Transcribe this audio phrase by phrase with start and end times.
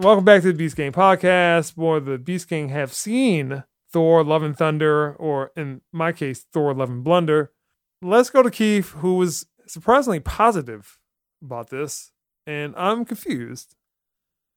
[0.00, 4.42] Welcome back to the Beast Gang podcast, where the Beast Gang have seen Thor: Love
[4.42, 7.52] and Thunder, or in my case, Thor: Love and Blunder.
[8.00, 10.98] Let's go to Keith, who was surprisingly positive
[11.44, 12.12] about this,
[12.46, 13.76] and I'm confused.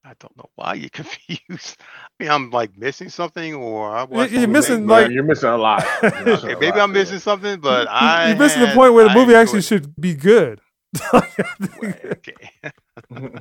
[0.06, 1.78] I don't know why you're confused.
[1.80, 5.24] I mean, I'm like missing something, or I You- watched You're missing but- like you're
[5.24, 5.86] missing a lot.
[6.04, 7.02] Missing okay, a maybe lot, I'm yeah.
[7.02, 9.96] missing something, but I you're missing the point where the I movie actually enjoyed should
[10.00, 10.62] be good.
[11.14, 12.24] it.
[12.30, 13.32] okay.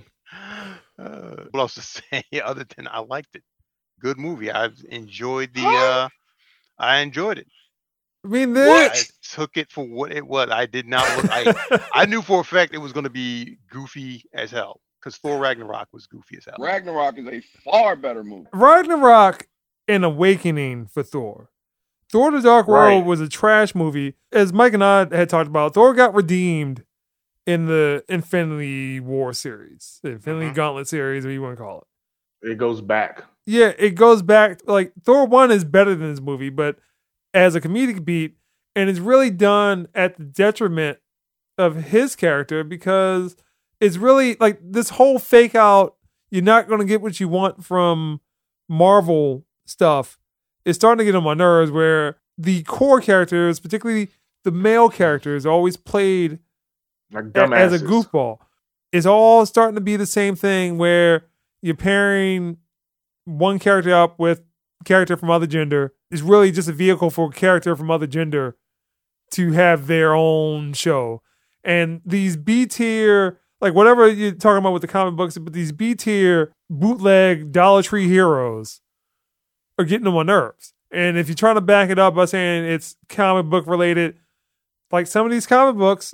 [0.98, 3.42] Uh, what else to say other than I liked it?
[4.00, 4.50] Good movie.
[4.50, 5.62] I enjoyed the.
[5.64, 6.08] uh
[6.78, 7.46] I enjoyed it.
[8.24, 10.48] I mean, I took it for what it was.
[10.50, 11.26] I did not look.
[11.30, 11.54] I
[11.92, 15.38] I knew for a fact it was going to be goofy as hell because Thor
[15.38, 16.56] Ragnarok was goofy as hell.
[16.58, 18.46] Ragnarok is a far better movie.
[18.52, 19.46] Ragnarok
[19.88, 21.50] an awakening for Thor.
[22.10, 23.06] Thor the Dark World Right.
[23.06, 24.14] was a trash movie.
[24.32, 26.84] As Mike and I had talked about, Thor got redeemed
[27.46, 30.54] in the Infinity War series, the Infinity Mhm.
[30.54, 31.78] Gauntlet series, what you want to call
[32.42, 32.50] it.
[32.50, 33.24] It goes back.
[33.46, 36.78] Yeah, it goes back like Thor 1 is better than this movie, but
[37.34, 38.36] as a comedic beat,
[38.76, 40.98] and it's really done at the detriment
[41.58, 43.36] of his character because
[43.80, 45.96] it's really like this whole fake out,
[46.30, 48.20] you're not going to get what you want from
[48.68, 50.18] Marvel stuff
[50.64, 54.08] It's starting to get on my nerves where the core characters, particularly
[54.44, 56.38] the male characters, are always played
[57.12, 57.56] Like dumbasses.
[57.56, 58.38] as a goofball.
[58.92, 61.26] It's all starting to be the same thing where
[61.62, 62.58] you're pairing
[63.24, 64.42] one character up with
[64.84, 65.94] character from other gender.
[66.10, 68.56] It's really just a vehicle for a character from other gender
[69.32, 71.22] to have their own show.
[71.64, 75.72] And these B tier, like whatever you're talking about with the comic books, but these
[75.72, 78.80] B tier bootleg Dollar Tree heroes
[79.78, 80.74] are getting on my nerves.
[80.90, 84.18] And if you're trying to back it up by saying it's comic book related,
[84.90, 86.12] like some of these comic books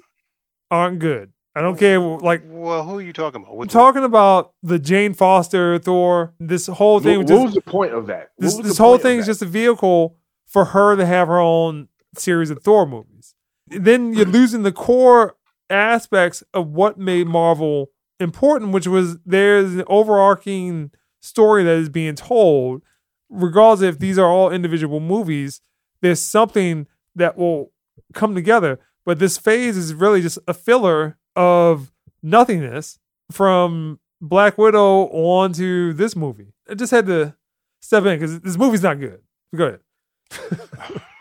[0.71, 1.33] aren't good.
[1.55, 1.99] I don't care.
[1.99, 3.53] Like Well, who are you talking about?
[3.53, 6.34] I'm What's talking about the Jane Foster Thor.
[6.39, 8.31] This whole thing, what was just, was the point of that?
[8.37, 11.89] What this this whole thing is just a vehicle for her to have her own
[12.17, 13.34] series of Thor movies.
[13.67, 15.37] Then you're losing the core
[15.69, 17.91] aspects of what made Marvel
[18.21, 20.91] important, which was there's an overarching
[21.21, 22.83] story that is being told.
[23.31, 25.61] Regardless if these are all individual movies,
[26.00, 27.73] there's something that will
[28.15, 28.79] come together.
[29.09, 31.91] But this phase is really just a filler of
[32.23, 32.99] nothingness
[33.33, 36.53] from Black Widow on to this movie.
[36.69, 37.35] I just had to
[37.81, 39.23] step in because this movie's not good.
[39.57, 39.79] Go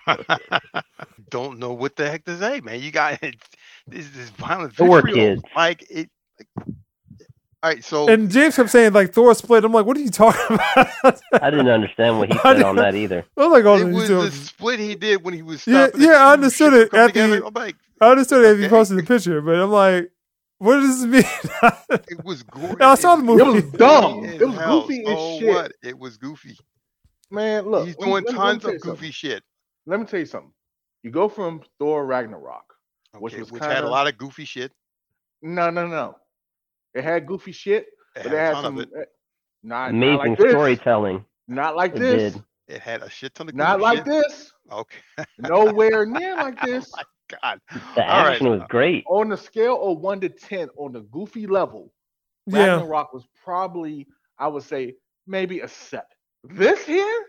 [0.06, 0.84] ahead.
[1.30, 2.82] don't know what the heck to say, man.
[2.82, 3.22] You got
[3.88, 5.36] this this violent Thor vitriol.
[5.36, 5.44] kids.
[5.56, 6.10] Like it.
[6.58, 6.68] Like,
[7.68, 9.64] all right, so And James kept saying like Thor split.
[9.66, 11.22] I'm like, what are you talking about?
[11.34, 13.26] I didn't understand what he I said on that either.
[13.38, 15.88] I was like, oh, it was doing- the split he did when he was Yeah,
[15.88, 17.36] stopping the yeah, I understood it come after together.
[17.38, 20.12] you- I'm like, I understood it if you posted the picture, but I'm like,
[20.60, 21.72] what does this mean?
[22.10, 22.78] it was gorgeous.
[22.82, 23.42] I saw the movie.
[23.44, 24.24] It was dumb.
[24.26, 24.58] It was
[24.88, 25.50] goofy as So shit.
[25.50, 25.72] What?
[25.84, 26.58] It was goofy.
[27.30, 27.86] Man, look.
[27.88, 28.92] He's doing let me- let tons of you something.
[28.96, 29.44] goofy shit.
[29.86, 30.52] Let me tell you something.
[31.04, 32.64] You go from Thor Ragnarok.
[33.20, 34.72] Which was which had a lot of goofy shit.
[35.42, 36.16] No, no, no.
[36.98, 37.86] It had goofy shit,
[38.16, 38.78] It but had it had some.
[38.80, 38.90] of it.
[38.98, 39.04] eh,
[39.64, 41.26] Not, not Amazing like storytelling.
[41.48, 42.34] Not like It this.
[42.34, 42.44] did.
[42.68, 44.06] It had a shit ton of goofy Not like shit.
[44.06, 44.52] this.
[44.72, 44.98] Okay.
[45.40, 46.92] Nowhere near like this.
[46.96, 47.04] My
[47.42, 47.60] God.
[47.96, 48.32] The All right.
[48.34, 49.06] action was great.
[49.08, 51.94] On the scale of one to ten, on the goofy level,
[52.48, 54.08] yeah, Ragnarok was probably,
[54.40, 54.96] I would say,
[55.28, 56.06] maybe a seven.
[56.44, 57.26] This here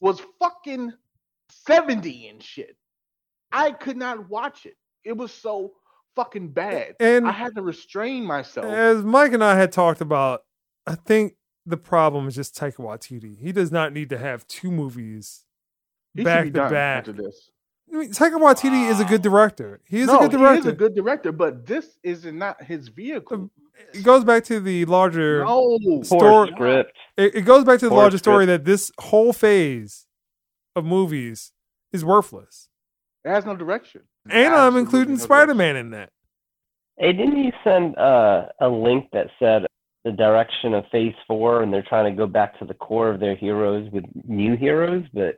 [0.00, 0.92] was fucking
[1.50, 2.76] 70 and shit.
[3.50, 4.76] I could not watch it.
[5.04, 5.72] It was so
[6.16, 6.94] fucking bad.
[7.00, 8.66] and I had to restrain myself.
[8.66, 10.42] as Mike and I had talked about,
[10.86, 11.34] I think
[11.66, 13.38] the problem is just Taika Waititi.
[13.38, 15.44] He does not need to have two movies
[16.14, 16.98] He should back be to back.
[16.98, 17.50] after this.
[17.92, 19.80] I mean, Taika Waititi is a good director.
[19.86, 20.54] He is no, a good director.
[20.56, 20.68] he director.
[20.68, 23.36] is a good director, but this is not his vehicle.
[23.36, 23.50] Um,
[23.92, 25.44] it goes back to the larger.
[25.44, 26.92] No, Story- script.
[27.16, 30.06] It, it goes back to the Poor larger story that this whole phase
[30.76, 31.52] of movies
[31.92, 32.68] is worthless,
[33.24, 34.02] it has no direction.
[34.30, 36.10] And I'm including no Spider Man in that.
[36.98, 39.66] Hey, didn't you send uh, a link that said
[40.04, 43.20] the direction of Phase Four, and they're trying to go back to the core of
[43.20, 45.36] their heroes with new heroes, but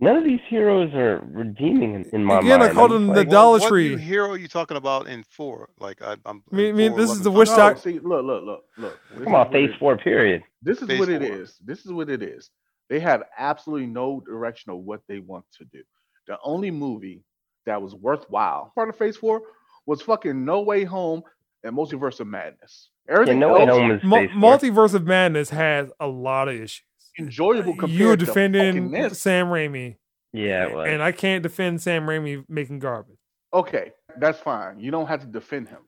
[0.00, 2.74] none of these heroes are redeeming in, in my Again, I mind.
[2.74, 3.88] called I'm them just the like, Dollar what Tree.
[3.90, 5.68] new hero are you talking about in four?
[5.78, 6.42] Like I, I'm.
[6.52, 8.64] I mean- I mean, Thor this is the wish No, doc- see, look, look, look,
[8.78, 8.98] look.
[9.14, 10.42] This Come is on, Phase Four, period.
[10.62, 11.36] This is Phase what it four.
[11.36, 11.56] is.
[11.64, 12.50] This is what it is.
[12.88, 15.82] They have absolutely no direction of what they want to do.
[16.26, 17.22] The only movie
[17.66, 19.42] that was worthwhile part of Phase Four
[19.86, 21.22] was fucking No Way Home
[21.64, 22.90] and Multiverse of Madness.
[23.08, 24.40] Yeah, Everything No Way Home is Mul- Phase Four.
[24.58, 26.82] Multiverse of Madness has a lot of issues.
[27.18, 29.20] enjoyable compared You're to defending fucking this.
[29.20, 29.96] Sam Raimi,
[30.32, 30.88] Yeah, it was.
[30.88, 33.16] and I can't defend Sam Raimi making garbage.
[33.54, 34.78] Okay, that's fine.
[34.80, 35.78] You don't have to defend him.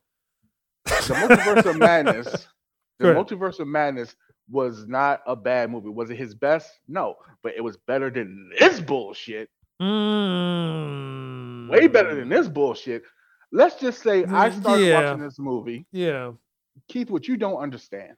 [0.86, 2.48] The Multiverse of Madness,
[2.98, 4.14] the Multiverse of Madness
[4.50, 5.90] was not a bad movie.
[5.90, 6.70] Was it his best?
[6.88, 9.50] No, but it was better than this bullshit.
[9.82, 11.38] Mm.
[11.69, 13.03] Way better than this bullshit.
[13.53, 14.94] Let's just say I Mm, started yeah.
[14.94, 15.87] watching this movie.
[15.93, 16.32] Yeah.
[16.88, 18.15] Keith, what you don't understand,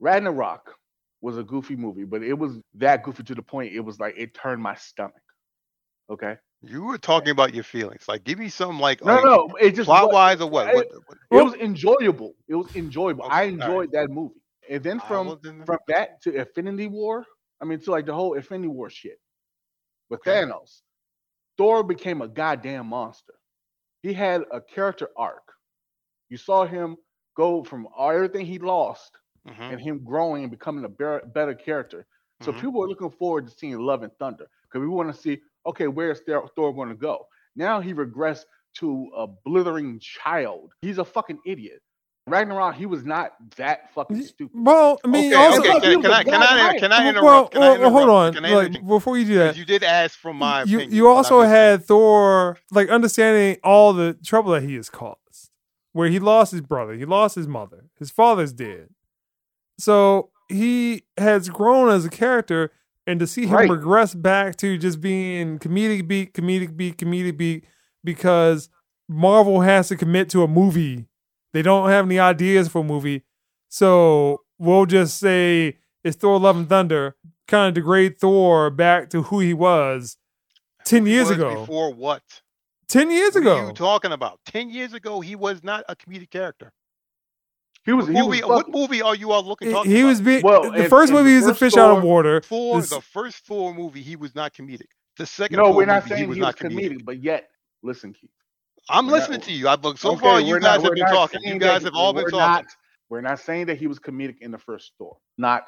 [0.00, 0.74] Ragnarok
[1.20, 4.14] was a goofy movie, but it was that goofy to the point it was like
[4.16, 5.14] it turned my stomach.
[6.10, 6.36] Okay.
[6.62, 8.04] You were talking about your feelings.
[8.08, 10.68] Like, give me some like, No, like, no, it just plot wise or what?
[10.68, 10.86] I- what,
[11.30, 12.34] what It was enjoyable.
[12.48, 13.24] It was enjoyable.
[13.24, 13.52] Okay, I all right.
[13.52, 14.40] enjoyed that movie.
[14.68, 17.24] And then from from that to Infinity War,
[17.60, 19.18] I mean to like the whole Infinity War shit
[20.10, 20.42] with Okay.
[20.42, 20.82] Thanos,
[21.58, 23.34] Thor became a goddamn monster.
[24.02, 25.52] He had a character arc.
[26.30, 26.96] You saw him
[27.36, 32.06] go from everything he lost Mhm, and him growing and becoming a better, better character.
[32.40, 32.52] So mhm.
[32.52, 35.88] people are looking forward to seeing Love and Thunder because we want to see, okay,
[35.88, 37.26] where's Thor going to go?
[37.56, 38.44] Now he regressed
[38.76, 40.72] to a blithering child.
[40.80, 41.82] He's a fucking idiot.
[42.28, 44.58] Ragnarok, he was not that fucking stupid.
[44.62, 45.80] Well, I mean, okay, also, okay.
[45.80, 47.52] Can, was can a I can I goddamn- can I well, interrupt?
[47.52, 47.92] Can I well, uh, interrupt?
[47.94, 48.34] hold on.
[48.34, 48.86] Can I Like, interject?
[48.88, 50.96] before you do that, you did ask for my you opinion.
[50.96, 55.50] you also had Thor like understanding all the trouble that he has caused,
[55.92, 58.88] where he lost his brother, he lost his mother, his father's dead,
[59.78, 62.70] so he has grown as a character,
[63.06, 63.70] and to see him Right.
[63.70, 67.64] regress back to just being comedic beat, comedic beat, comedic beat,
[68.04, 68.68] because
[69.08, 71.06] Marvel has to commit to a movie,
[71.52, 73.24] they don't have any ideas for a movie,
[73.68, 77.16] so we'll just say it's Thor: Love and Thunder,
[77.46, 80.16] kind of degrade Thor back to who he was.
[80.84, 81.60] 10 years was ago.
[81.60, 82.22] Before what?
[82.88, 83.66] 10 years What are ago.
[83.68, 84.40] you talking about?
[84.46, 86.72] Ten years ago, he was not a comedic character.
[87.84, 88.40] He was, What he movie?
[88.42, 89.68] was What movie are you all looking?
[89.68, 90.08] He, Talking he about?
[90.08, 92.02] was being Well, the in- first in the movie is a first fish out of
[92.04, 92.40] water.
[92.40, 94.86] Thor, This- the first Thor movie, he was not comedic.
[95.18, 96.90] The second no, Thor we're not movie, saying he was he was not comedic.
[96.98, 97.50] comedic, but yet,
[97.82, 98.30] listen, Keith.
[98.90, 99.68] I'm We're not- listening to you.
[99.68, 100.40] I look so Okay, far.
[100.40, 101.40] You guys not- have been talking.
[101.44, 102.38] You guys have all been talking.
[102.38, 102.66] Not,
[103.10, 105.16] we're not saying that he was comedic in the first Thor.
[105.36, 105.64] Not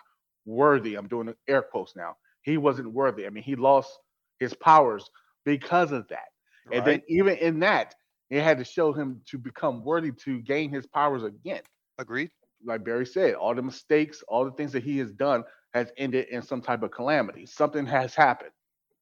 [0.47, 0.95] worthy.
[0.95, 2.17] I'm doing an air quotes now.
[2.43, 3.27] He wasn't worthy.
[3.27, 3.99] I mean, he lost
[4.39, 5.11] his powers
[5.45, 6.29] because of that.
[6.67, 6.79] Right.
[6.79, 7.95] And then even in that,
[8.31, 11.63] it had to show him to become worthy to gain his powers again.
[11.99, 12.31] Agreed.
[12.65, 15.45] Like Barry said, all the mistakes, all the things that he has done
[15.75, 17.47] has ended in some type of calamity.
[17.47, 18.51] Something has happened.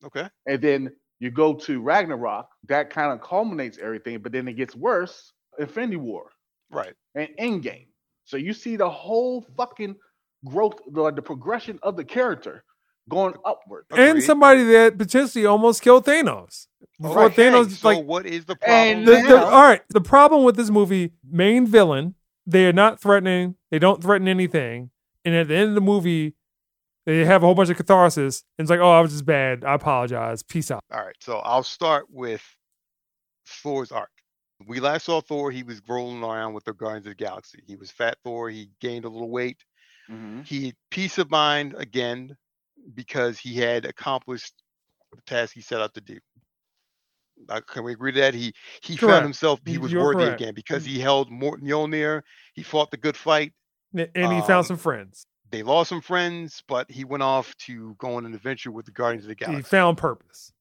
[0.04, 0.28] Okay.
[0.46, 4.74] And then you go to Ragnarok, that kind of culminates everything, but then it gets
[4.76, 5.32] worse.
[5.58, 6.30] Infinity War
[6.70, 6.94] Right.
[7.14, 7.88] and Endgame.
[8.24, 9.96] So you see the whole fucking
[10.44, 12.62] growth, the, the progression of the character
[13.08, 13.86] going upward.
[13.90, 14.20] and Agreed.
[14.22, 16.66] somebody that potentially almost killed Thanos.
[17.00, 19.22] Before Okay, Thanos, so like, what is the And problem?
[19.22, 22.14] the, the, all right, the problem with this movie, main villain,
[22.46, 24.90] they are not threatening, they don't threaten anything.
[25.24, 26.34] And at the end of the movie,
[27.08, 28.44] they have a whole bunch of catharsis.
[28.58, 29.64] And it's like, oh, I was just bad.
[29.64, 30.42] I apologize.
[30.42, 30.80] Peace out.
[30.92, 32.42] All right, so I'll start with
[33.46, 34.10] Thor's arc.
[34.66, 37.62] We last saw Thor, he was rolling around with the Guardians of the Galaxy.
[37.66, 39.64] He was fat Thor, he gained a little weight.
[40.10, 40.44] Mhm.
[40.46, 42.36] He had peace of mind again
[42.94, 44.52] because he had accomplished
[45.12, 46.18] the task he set out to do.
[47.48, 48.34] Uh, can we agree to that?
[48.34, 48.52] He
[48.82, 49.12] he Correct.
[49.14, 50.40] found himself he was you're worthy correct.
[50.40, 52.22] again because he held Mort Mjolnir,
[52.54, 53.52] he fought the good fight.
[53.94, 55.24] And he Um, found some friends.
[55.50, 58.92] They lost some friends, but he went off to go on an adventure with the
[58.92, 59.56] Guardians of the Galaxy.
[59.56, 60.52] He found purpose.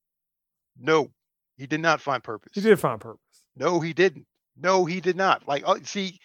[0.80, 1.12] No,
[1.58, 2.52] he did not find purpose.
[2.54, 3.22] He did find purpose.
[3.56, 4.26] No, he didn't.
[4.56, 5.48] No, he did not.
[5.48, 6.20] Like, uh, see,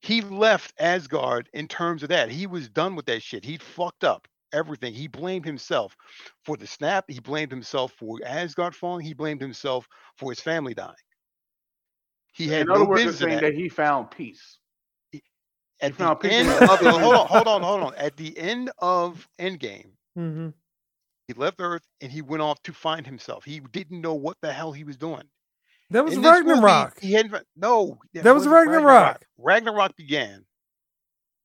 [0.00, 2.30] he left Asgard in terms of that.
[2.30, 3.44] He was done with that shit.
[3.44, 4.94] He'd fucked up everything.
[4.94, 5.96] He blamed himself
[6.44, 7.04] for the snap.
[7.08, 9.04] He blamed himself for Asgard falling.
[9.04, 10.94] He blamed himself for his family dying.
[12.32, 13.40] He had In other no words, business saying that.
[13.42, 14.58] that he found peace.
[15.80, 16.62] At the found peace in end that.
[16.62, 17.94] of hold on, hold on, hold on.
[17.96, 20.48] At the end of Endgame, Mm-hmm.
[21.28, 23.44] he left Earth and he went off to find himself.
[23.44, 25.22] He didn't know what the hell he was doing.
[25.90, 27.00] That was In this movie, Ragnarok.
[27.00, 27.34] he hadn't.
[27.56, 29.24] No, That was wasn't Ragnarok.
[29.38, 30.44] Ragnarok began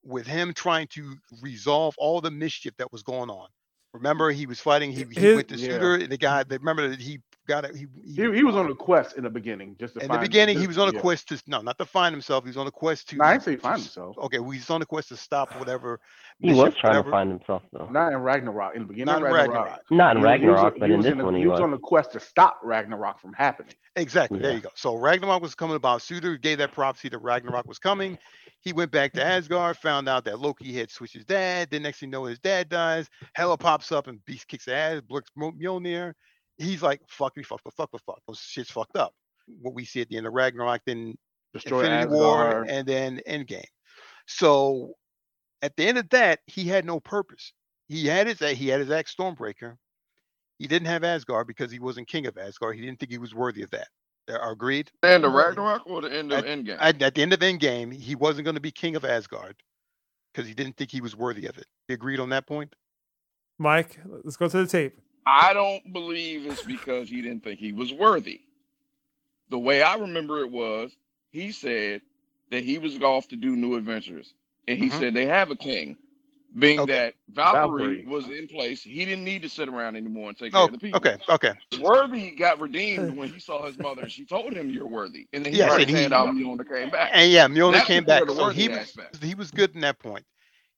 [0.03, 3.47] with him trying to resolve all the mischief that was going on.
[3.93, 4.91] Remember, he was fighting.
[4.91, 5.67] He, he His- went to Yeah.
[5.69, 6.43] Surtur, and the guy.
[6.49, 7.75] Remember that he got it.
[7.75, 10.13] He, he, He, he was on a quest in the beginning, just to in the
[10.13, 10.99] find- beginning, he was on a yeah.
[11.01, 12.43] quest to no, not to find himself.
[12.43, 13.17] He was on a quest to.
[13.17, 14.17] No, I didn't say he to find himself.
[14.17, 15.99] Okay, well, he's on a quest to stop whatever.
[16.39, 17.03] He was trying whatever.
[17.05, 17.87] to find himself though.
[17.91, 18.75] Not in Ragnarok.
[18.75, 19.65] In the beginning Not in Ragnarok.
[19.65, 19.81] Ragnarok.
[19.91, 21.61] Not in He was- Ragnarok, but in was this one he he was was.
[21.61, 23.73] on a quest to stop Ragnarok from happening.
[23.95, 24.39] Exactly.
[24.39, 24.69] There you go.
[24.75, 26.01] So Ragnarok was coming about.
[26.01, 28.17] Surtur gave that prophecy that Ragnarok was coming.
[28.61, 31.67] He went back to Asgard, found out that Loki had switched his dad.
[31.69, 33.09] Then next thing you know, his dad dies.
[33.35, 36.13] Hela pops up and Beast kicks his ass, blocks Mo- Mjolnir.
[36.57, 38.21] He's like, fuck me, fuck, fuck, fuck, fuck, fuck.
[38.27, 39.13] Those shit's fucked up.
[39.61, 41.17] What we see at the end of Ragnarok, then
[41.53, 43.65] Destroy Infinity War, and then Endgame.
[44.27, 44.93] So
[45.61, 47.53] at the end of that, he had no purpose.
[47.87, 49.75] He had his he had his axe Stormbreaker.
[50.59, 52.75] He didn't have Asgard because he wasn't king of Asgard.
[52.75, 53.87] He didn't think he was worthy of that.
[54.27, 54.89] Agreed.
[55.01, 56.77] And the end of Ragnarok or the end of Endgame?
[56.79, 59.55] At, at the end of Endgame, he wasn't going to be king of Asgard.
[60.33, 61.65] because he didn't think he was worthy of it.
[61.87, 62.73] You agreed on that point?
[63.59, 64.97] Mike, let's go to the tape.
[65.25, 68.41] I don't believe it's because he didn't think he was worthy.
[69.49, 70.95] The way I remember it was,
[71.31, 72.01] he said
[72.51, 74.33] that he was off to do new adventures,
[74.67, 74.91] and he Mhm.
[74.91, 75.97] said they have a king.
[76.57, 76.87] Being Okay.
[76.87, 78.05] that Valkyrie, Valkyrie.
[78.05, 80.73] was in place, he didn't need to sit around anymore and take care Oh, of
[80.73, 80.99] the people.
[80.99, 81.53] okay, okay.
[81.81, 85.45] Worthy got redeemed when he saw his mother, and she told him, "You're worthy," and
[85.45, 87.13] then he Yes, his hand out, Mjolnir came back.
[87.13, 89.15] And yeah, Mjolnir That's came back, so he was aspect.
[89.21, 90.25] he was good in that point.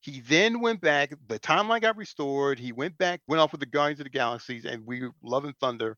[0.05, 1.15] He then went back.
[1.27, 2.59] The timeline got restored.
[2.59, 5.57] He went back, went off with the Guardians of the Galaxies, and we Love and
[5.57, 5.97] Thunder,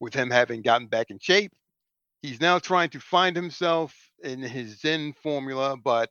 [0.00, 1.52] with him having gotten back in shape.
[2.22, 3.94] He's now trying to find himself
[4.24, 6.10] in his Zen formula, but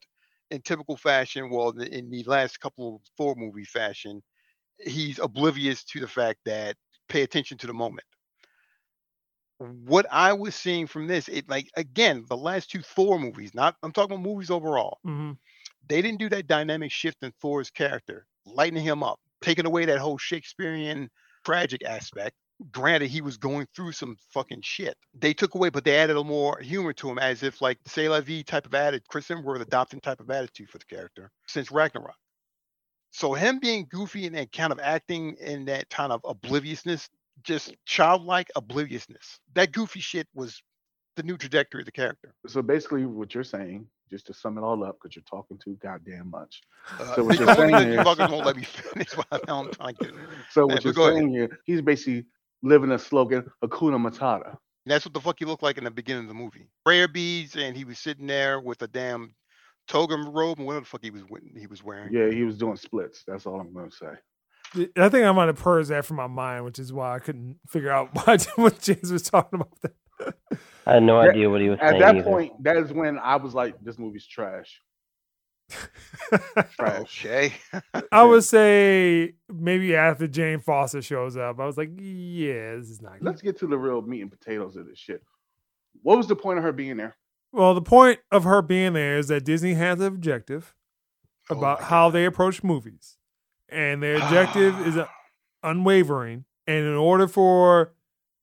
[0.52, 4.22] in typical fashion, well, in the last couple of Thor movie fashion,
[4.80, 6.78] he's oblivious to the fact that
[7.10, 8.08] pay attention to the moment.
[9.60, 13.78] What I was seeing from this, it like again, the last two Thor movies, not
[13.84, 15.32] I'm talking about movies overall hmm
[15.88, 20.00] they didn't do that dynamic shift in Thor's character, lightening him up, taking away that
[20.00, 21.10] whole Shakespearean
[21.46, 22.36] tragic aspect.
[22.72, 24.96] Granted, he was going through some fucking shit.
[25.16, 28.08] They took away, but they added a more humor to him, as if like say
[28.08, 31.72] la vie type of attitude, Chris Hemsworth adopting type of attitude for the character since
[31.72, 32.16] Ragnarok.
[33.12, 37.10] So him being goofy and, and kind of acting in that kind of obliviousness,
[37.44, 39.40] just childlike obliviousness.
[39.56, 40.62] That goofy shit was
[41.16, 42.34] the new trajectory of the character.
[42.48, 45.78] So basically, what you're saying, just to sum it all up, because you're talking too
[45.82, 46.62] goddamn much.
[47.00, 48.64] Uh, So what you you're saying is- fuckers won't let me
[48.94, 50.14] finish what I'm trying to get.
[50.52, 51.18] So what you're go ahead.
[51.20, 52.26] saying here, he's basically
[52.64, 54.58] living a slogan, Hakuna Matata.
[54.86, 56.68] That's what the fuck he looked like in the beginning of the movie.
[56.86, 59.36] Prayer beads, and he was sitting there with a damn
[59.88, 61.24] toga robe and whatever the fuck he was
[61.58, 62.12] he was wearing.
[62.14, 63.24] Yeah, he was doing splits.
[63.28, 64.88] That's all I'm gonna say.
[64.98, 67.58] I think I might have purged that from my mind, which is why I couldn't
[67.68, 69.80] figure out why, what James was talking about.
[69.82, 69.94] That.
[70.86, 72.02] I had no That- idea what he was At saying.
[72.02, 72.24] that either.
[72.24, 74.82] point, that is when I was like, this movie's trash.
[76.78, 77.26] Trash.
[77.26, 77.54] Okay.
[78.12, 83.02] I would say maybe after Jane Foster shows up, I was like, yeah, this is
[83.02, 83.24] not good.
[83.26, 85.24] Let's get to the real meat and potatoes of this shit.
[86.02, 87.16] What was the point of her being there?
[87.54, 90.74] Well, the point of her being there is that Disney has an objective
[91.50, 93.18] Oh about my how they approach movies,
[93.70, 95.08] and their objective is uh,
[95.64, 96.46] unwavering.
[96.68, 97.94] And in order for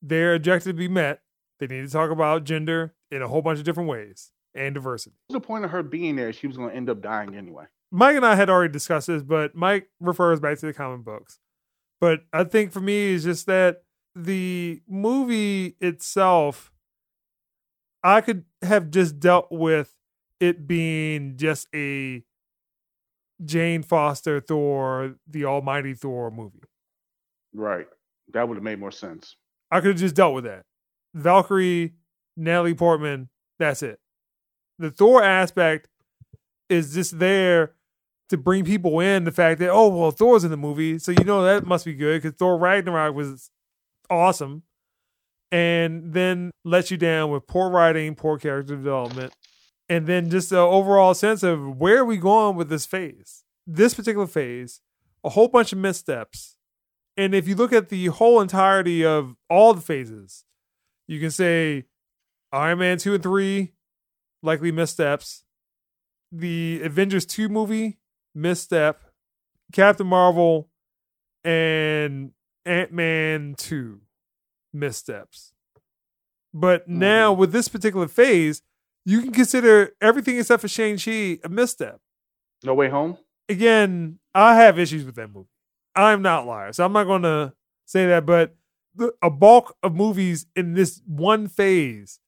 [0.02, 1.20] their objective to be met,
[1.58, 5.16] they need to talk about gender in a whole bunch of different ways and diversity.
[5.30, 6.32] The point of her being there?
[6.32, 7.64] She was going to end up dying anyway.
[7.90, 11.38] Mike and I had already discussed this, but Mike refers back to the comic books.
[12.00, 13.82] But I think for me, it's just that
[14.14, 16.72] the movie itself,
[18.04, 19.94] I could have just dealt with
[20.40, 22.24] it being just a
[23.44, 26.60] Jane Foster Thor, the Almighty Thor movie.
[27.54, 27.86] Right.
[28.32, 29.36] That would have made more sense.
[29.70, 30.64] I could have just dealt with that.
[31.14, 31.94] Valkyrie,
[32.36, 34.00] Natalie Portman, that's it.
[34.78, 35.88] The Thor aspect
[36.68, 37.72] is just there
[38.28, 40.98] to bring people in the fact that, oh, well, Thor's in the movie.
[40.98, 43.50] So you know that must be good because Thor Ragnarok was
[44.10, 44.62] awesome.
[45.50, 49.32] And then lets you down with poor writing, poor character development,
[49.88, 53.44] and then just the overall sense of where are we going with this phase?
[53.66, 54.82] This particular phase,
[55.24, 56.56] a whole bunch of missteps.
[57.16, 60.44] And if you look at the whole entirety of all the phases,
[61.08, 61.86] you can say
[62.52, 63.72] Iron Man 2 and 3,
[64.42, 65.42] likely missteps.
[66.30, 67.98] The Avengers 2 movie,
[68.34, 69.00] misstep.
[69.72, 70.68] Captain Marvel
[71.44, 72.32] and
[72.64, 74.00] Ant Man 2,
[74.72, 75.52] missteps.
[76.54, 76.98] But hmm.
[76.98, 78.62] now with this particular phase,
[79.04, 82.00] you can consider everything except for Shang-Chi a misstep.
[82.62, 83.16] No Way Home?
[83.48, 85.48] Again, I have issues with that movie.
[85.94, 87.54] I'm not liar, so I'm not going to
[87.86, 88.26] say that.
[88.26, 88.54] But
[89.22, 92.18] a bulk of movies in this one phase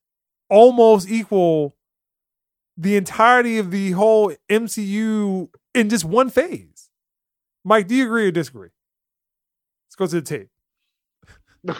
[0.49, 1.77] almost equal
[2.77, 6.89] the entirety of the whole MCU in just one phase.
[7.65, 8.71] Mike, do you agree or disagree?
[9.87, 10.49] Let's go to the tape.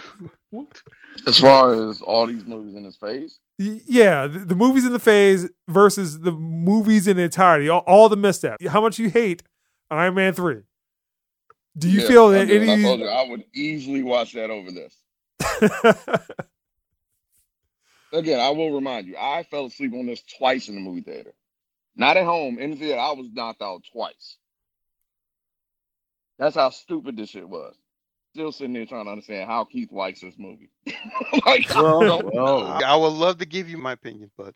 [0.51, 0.83] what?
[1.27, 4.93] As far as all these movies in his face, Y- Yeah, the, the movies in
[4.93, 8.67] the phase versus the movies in the entirety, all, all the missteps.
[8.69, 9.43] How much you hate
[9.91, 10.59] Iron Man 3.
[11.79, 12.55] Do you yeah, feel that do.
[12.55, 14.95] any I told you I would easily watch that over this.
[18.13, 21.33] Again, I will remind you, I fell asleep on this twice in the movie theater.
[21.97, 24.39] Not at home, in the theater, I was knocked out twice.
[26.39, 27.77] That's how stupid this shit was.
[28.35, 30.71] Still sitting there trying to understand how Keith likes this movie.
[31.47, 32.67] like, I Well, don't well.
[32.67, 32.83] know.
[32.85, 34.55] I would love to give you my opinion, but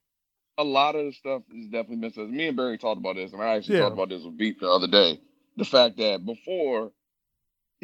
[0.58, 2.16] a lot of the stuff is definitely missed.
[2.18, 3.84] Me and Barry talked about this, and I actually Yeah.
[3.84, 5.20] talked about this with Beat the other day.
[5.56, 6.92] The fact that before,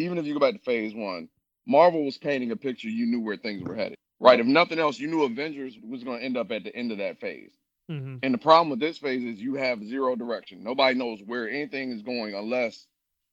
[0.00, 1.28] even if you go back to phase one,
[1.66, 3.97] Marvel was painting a picture you knew where things were headed.
[4.19, 4.40] Right.
[4.40, 6.99] If nothing else, you knew Avengers was going to end up at the end of
[6.99, 7.52] that phase.
[7.88, 10.62] hmm And the problem with this phase is you have zero direction.
[10.62, 12.87] Nobody knows where anything is going unless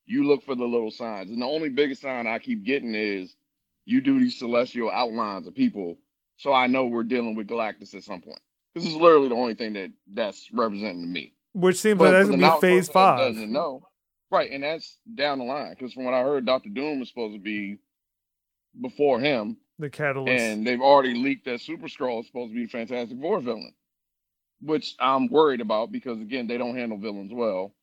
[0.05, 1.29] you look for the little signs.
[1.29, 3.35] And the only biggest sign I keep getting is
[3.85, 5.97] you do these celestial outlines of people,
[6.37, 8.39] so I know we're dealing with Galactus at some point.
[8.75, 11.33] This is literally the only thing that that's representing to me.
[11.53, 13.33] Which seems But like that's gonna be phase five.
[13.33, 13.87] Doesn't know,
[14.31, 14.49] right?
[14.51, 17.39] And that's down the line because from what I heard, Doctor Doom is supposed to
[17.41, 17.77] be
[18.81, 20.31] before him, The catalyst.
[20.41, 23.73] and they've already leaked that Super Skrull is supposed to be a Fantastic Four villain,
[24.61, 27.73] which I'm worried about because again, they don't handle villains well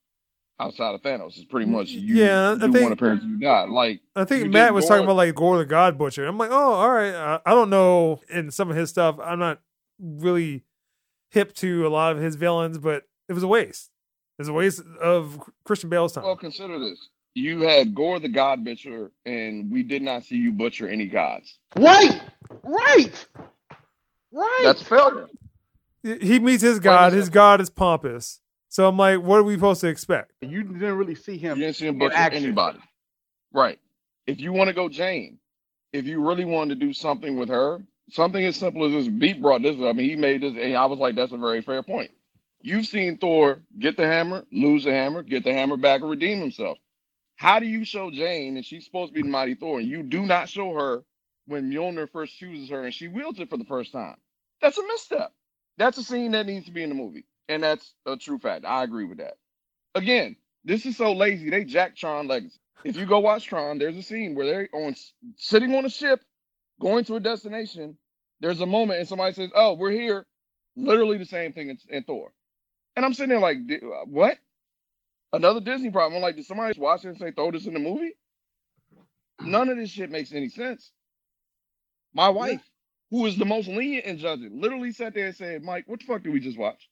[0.61, 1.37] outside of Thanos.
[1.37, 3.65] It's pretty much you Yeah, I think- one appearance, you die.
[3.65, 6.25] Like I think Matt was talking about like Gorr the God Butcher.
[6.27, 7.15] I'm like, oh, all right.
[7.15, 8.21] I, I don't know.
[8.31, 9.61] In some of his stuff, I'm not
[10.01, 10.65] really
[11.31, 13.91] hip to a lot of his villains, but it was a waste.
[14.39, 16.25] It was a waste of Christian Bale's time.
[16.25, 17.09] Well, consider this.
[17.35, 21.59] You had Gorr the God Butcher, and we did not see you butcher any gods.
[21.77, 22.21] Right,
[22.63, 23.27] right,
[24.33, 24.61] right.
[24.63, 25.29] That's a failure.
[26.03, 27.13] he meets his God.
[27.13, 27.29] His.
[27.29, 28.41] God is pompous.
[28.69, 30.33] So I'm like, what are we supposed to expect?
[30.41, 31.59] you didn't really see him.
[31.59, 32.79] You didn't see him butcher anybody.
[33.53, 33.79] Right.
[34.27, 35.39] If you want to go Jane,
[35.93, 39.41] if you really wanted to do something with her, something as simple as this, Beat
[39.41, 39.77] brought this.
[39.77, 39.83] up.
[39.83, 42.11] I mean, he made this, and I was like, that's a very fair point.
[42.65, 46.41] You've seen Thor get the hammer, lose the hammer, get the hammer back, and redeem
[46.41, 46.79] himself.
[47.37, 50.03] How do you show Jane, and she's supposed to be the mighty Thor, and you
[50.03, 51.05] do not show her
[51.47, 54.17] when Mjolnir first chooses her and she wields it for the first time?
[54.63, 55.33] That's a misstep.
[55.79, 58.67] That's a scene that needs to be in the movie, and that's a true fact.
[58.67, 59.37] I agree with that.
[59.95, 61.51] Again, this is so lazy.
[61.51, 62.61] They jack Tron Legacy.
[62.85, 64.97] If you go watch Tron, there's a scene where they're on
[65.37, 66.23] sitting on a ship,
[66.81, 67.99] going to a destination.
[68.41, 70.27] There's a moment, and somebody says, "Oh, we're here."
[70.77, 72.33] Literally the same thing in, in Thor.
[72.97, 74.39] And I'm sitting there like, "Di- what?
[75.33, 76.17] Another Disney problem.
[76.17, 78.13] I'm like, did somebody watch it and say, throw this in the movie?
[79.41, 80.93] None of this shit makes any sense.
[82.15, 82.61] My wife,
[83.11, 86.07] who is the most lenient in judging, literally sat there and said, Mike, what the
[86.07, 86.89] fuck did we just watch?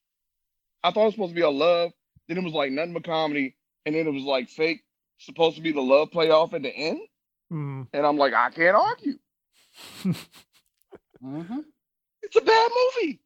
[0.83, 1.93] I thought it was supposed to be a love.
[2.27, 3.55] Then it was like nothing but comedy.
[3.87, 4.83] And then it was like fake,
[5.19, 6.99] supposed to be the love playoff at the end.
[7.53, 7.87] Mm.
[7.93, 9.19] And I'm like, I can't argue.
[11.25, 11.61] Mm-hmm.
[12.23, 13.21] It's a bad movie.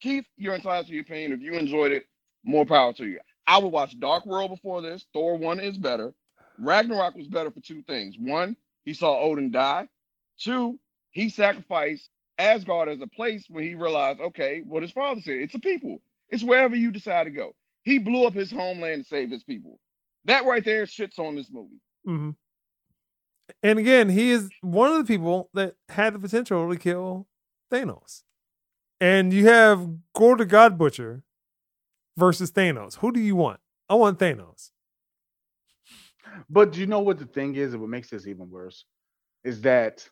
[0.00, 1.32] Keith, you're entitled to your opinion.
[1.32, 2.04] If you enjoyed it,
[2.44, 3.18] more power to you.
[3.46, 5.04] I would watch Dark World before this.
[5.12, 6.12] Thor 1 is better.
[6.58, 8.16] Ragnarok was better for two things.
[8.18, 9.88] One, he saw Odin die.
[10.38, 10.78] Two,
[11.10, 15.36] he sacrificed Asgard as a place when he realized, okay, what his father said.
[15.36, 16.00] It's a people.
[16.28, 17.54] It's wherever you decide to go.
[17.84, 19.78] He blew up his homeland to save his people.
[20.24, 21.80] That right there shits on this movie.
[22.04, 22.30] hmm
[23.62, 27.28] And again, he is one of the people that had the potential to kill
[27.72, 28.22] Thanos.
[29.00, 31.22] And you have Gorr the God Butcher
[32.16, 32.96] versus Thanos.
[32.98, 33.60] Who do you want?
[33.88, 34.70] I want Thanos.
[36.50, 38.84] But do you know what the thing is, and what makes this even worse,
[39.44, 40.06] is that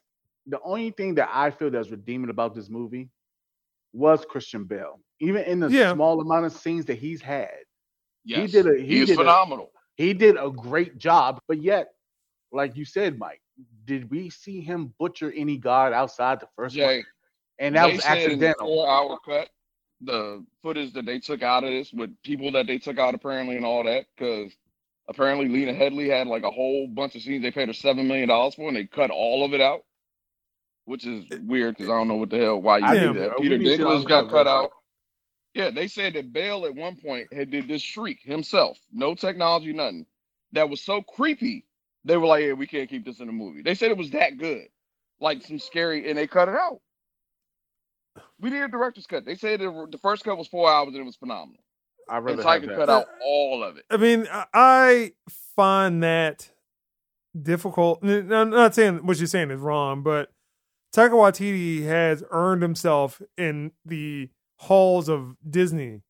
[0.46, 3.10] the only thing that I feel that's redeeming about this movie
[3.92, 5.00] was Christian Bale.
[5.20, 5.92] Even in the Yeah.
[5.94, 7.50] small amount of scenes that he's had,
[8.24, 8.52] Yes.
[8.52, 9.72] did a- he, he is did a- he's phenomenal.
[9.96, 11.40] he did a great job.
[11.48, 11.88] But yet,
[12.52, 13.40] like you said, Mike,
[13.84, 17.04] did we see him butcher any god outside the first one?
[17.60, 18.58] Jay, And that they was said in the accidental.
[18.60, 19.50] four hour cut,
[20.00, 23.56] the footage that they took out of this with people that they took out apparently
[23.56, 24.52] and all that, because
[25.08, 28.28] apparently Lena Headley had like a whole bunch of scenes they paid her seven million
[28.28, 29.84] dollars for, and they cut all of it out,
[30.86, 33.14] which is weird because I don't know what the hell why you I do do,
[33.14, 33.36] that.
[33.36, 33.36] bro.
[33.36, 34.48] Peter We need Dinklage got cut that.
[34.48, 34.72] out.
[35.54, 39.72] Yeah, they said that Bale at one point had did this shriek himself, no technology,
[39.72, 40.06] nothing.
[40.52, 41.66] That was so creepy.
[42.04, 44.10] They were like, "Yeah, we can't keep this in the movie." They said it was
[44.12, 44.68] that good,
[45.20, 46.80] like some scary, and they cut it out.
[48.40, 49.24] We need a director's cut.
[49.24, 51.62] They said the, the first cut was four hours and it was phenomenal.
[52.08, 52.76] I'd And rather have Taika that.
[52.76, 53.84] cut out all of it.
[53.90, 55.12] I mean, I- I
[55.56, 56.50] find that
[57.40, 58.00] difficult.
[58.04, 60.30] I'm not saying what you're saying is wrong, but
[60.94, 66.02] Taika Waititi has earned himself in the halls of Disney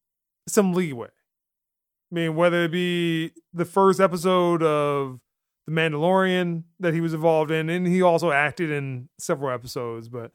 [0.46, 1.08] some leeway.
[1.08, 5.20] I mean, whether it be the first episode of
[5.66, 10.32] The Mandalorian that he was involved in, and he also acted in several episodes, but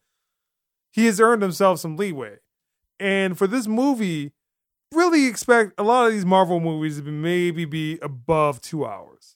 [0.92, 2.38] he has earned himself some leeway.
[3.00, 4.34] And for this movie,
[4.94, 9.36] really expect a lot of these Marvel movies to be, maybe be above two hours,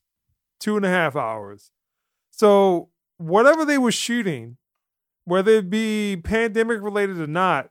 [0.60, 1.72] two and a half hours.
[2.32, 4.58] So whatever they were shooting,
[5.26, 7.70] whether it be pandemic related or not,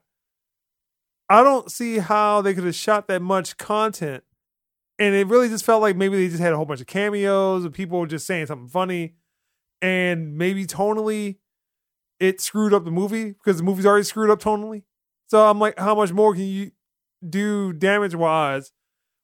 [1.29, 4.23] I don't see how they could have shot that much content.
[4.99, 7.65] And it really just felt like maybe they just had a whole bunch of cameos
[7.65, 9.13] of people just saying something funny.
[9.81, 11.37] And maybe tonally
[12.23, 14.83] it screwed up the movie because the movie's already screwed up tonally.
[15.27, 16.71] So I'm like, how much more can you
[17.27, 18.71] do damage wise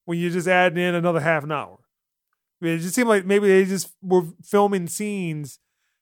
[0.06, 1.78] when you're just adding in another half an hour?
[2.62, 5.60] I mean, it just seemed like maybe they just were filming scenes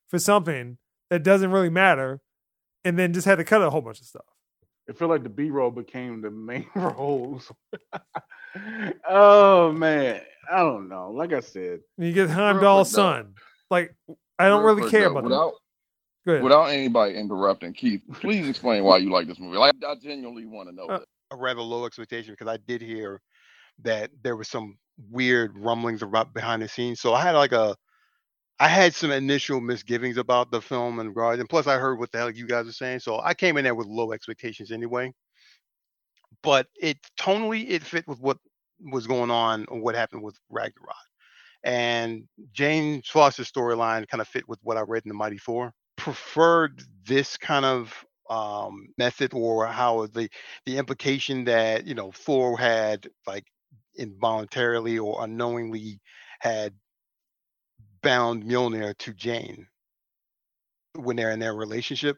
[0.08, 0.78] for something
[1.12, 2.20] that doesn't really matter
[2.84, 4.26] and then just had to cut a whole bunch of stuff.
[4.88, 7.52] It felt like the B roll became the main roles.
[9.08, 11.12] oh man, I don't know.
[11.12, 13.34] Like I said, You get Heimdall's son.
[13.70, 13.94] Like
[14.40, 15.30] I don't really care about that.
[15.30, 15.54] without.
[16.28, 17.74] Without anybody interrupting.
[17.74, 19.58] Keith, please explain why you like this movie.
[19.58, 20.88] Like, I genuinely want to know.
[20.88, 21.00] Uh,
[21.32, 23.22] a rather low expectation because I did hear
[23.84, 24.78] that there was some
[25.12, 27.00] weird rumblings about behind the scenes.
[27.02, 27.76] So I had like a,
[28.60, 32.12] I had some initial misgivings about the film and regard, and plus I heard what
[32.12, 33.00] the hell you guys were saying.
[33.00, 35.14] So I came in there with low expectations anyway.
[36.44, 38.38] But it tonally it fit with what
[38.80, 40.96] was going on or what happened with Ragnarok.
[41.64, 45.74] And James Foster's storyline kind of fit with what I read in the Mighty Thor.
[46.08, 50.30] Preferred this kind of um, method or how the
[50.66, 53.44] the implication that you know Thor had like
[53.98, 56.00] involuntarily or unknowingly
[56.40, 56.74] had
[58.02, 59.68] bound Mjolnir to Jane
[60.96, 62.16] when they're in their relationship.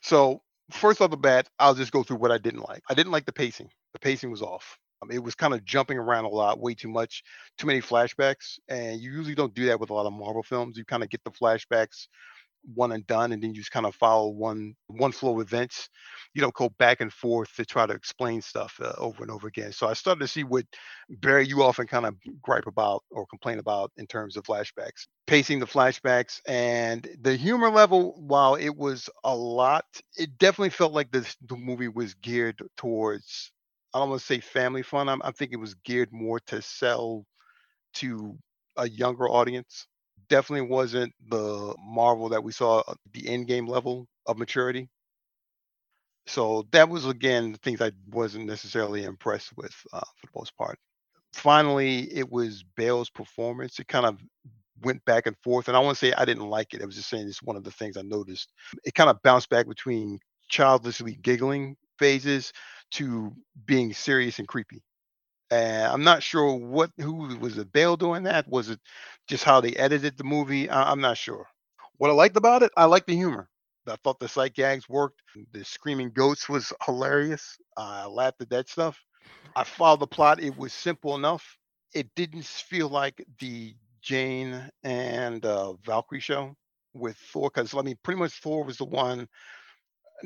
[0.00, 2.82] So first off the bat, I'll just go through what I didn't like.
[2.88, 3.68] I didn't like the pacing.
[3.92, 4.78] The pacing was off.
[5.02, 7.22] Um, it was kind of jumping around a lot, way too much,
[7.58, 10.78] too many flashbacks, and you usually don't do that with a lot of Marvel films.
[10.78, 12.06] You kind of get the flashbacks
[12.74, 15.88] one and done, and then you just kind of follow one one flow of events.
[16.34, 19.48] You don't go back and forth to try to explain stuff uh, over and over
[19.48, 19.72] again.
[19.72, 20.64] So I started to see what
[21.08, 25.58] Barry you often kind of gripe about or complain about in terms of flashbacks, pacing
[25.60, 28.14] the flashbacks, and the humor level.
[28.20, 29.84] While it was a lot,
[30.16, 33.52] it definitely felt like this the movie was geared towards.
[33.92, 35.08] I don't want to say family fun.
[35.08, 37.26] I'm, I think it was geared more to sell
[37.94, 38.38] to
[38.76, 39.86] a younger audience
[40.30, 44.88] definitely wasn't the Marvel that we saw at the Endgame level of maturity.
[46.26, 50.78] So that was again things I wasn't necessarily impressed with uh, for the most part.
[51.34, 53.78] Finally, it was Bale's performance.
[53.80, 54.20] It kind of
[54.82, 56.82] went back and forth, and I want to say I didn't like it.
[56.82, 58.52] I was just saying it's one of the things I noticed.
[58.84, 62.52] It kind of bounced back between childishly giggling phases
[62.92, 63.32] to
[63.66, 64.82] being serious and creepy.
[65.50, 68.48] And I'm not sure what who was it Bale doing that?
[68.48, 68.80] Was it
[69.26, 70.68] just how they edited the movie?
[70.70, 71.46] I, I'm not sure.
[71.98, 73.48] What I liked about it, I liked the humor.
[73.86, 75.22] I thought the sight gags worked.
[75.52, 77.58] The screaming goats was hilarious.
[77.76, 79.00] I laughed at that stuff.
[79.56, 80.40] I followed the plot.
[80.42, 81.58] It was simple enough.
[81.94, 86.54] It didn't feel like the Jane and uh, Valkyrie show
[86.94, 89.28] with Thor, because I mean, pretty much Thor was the one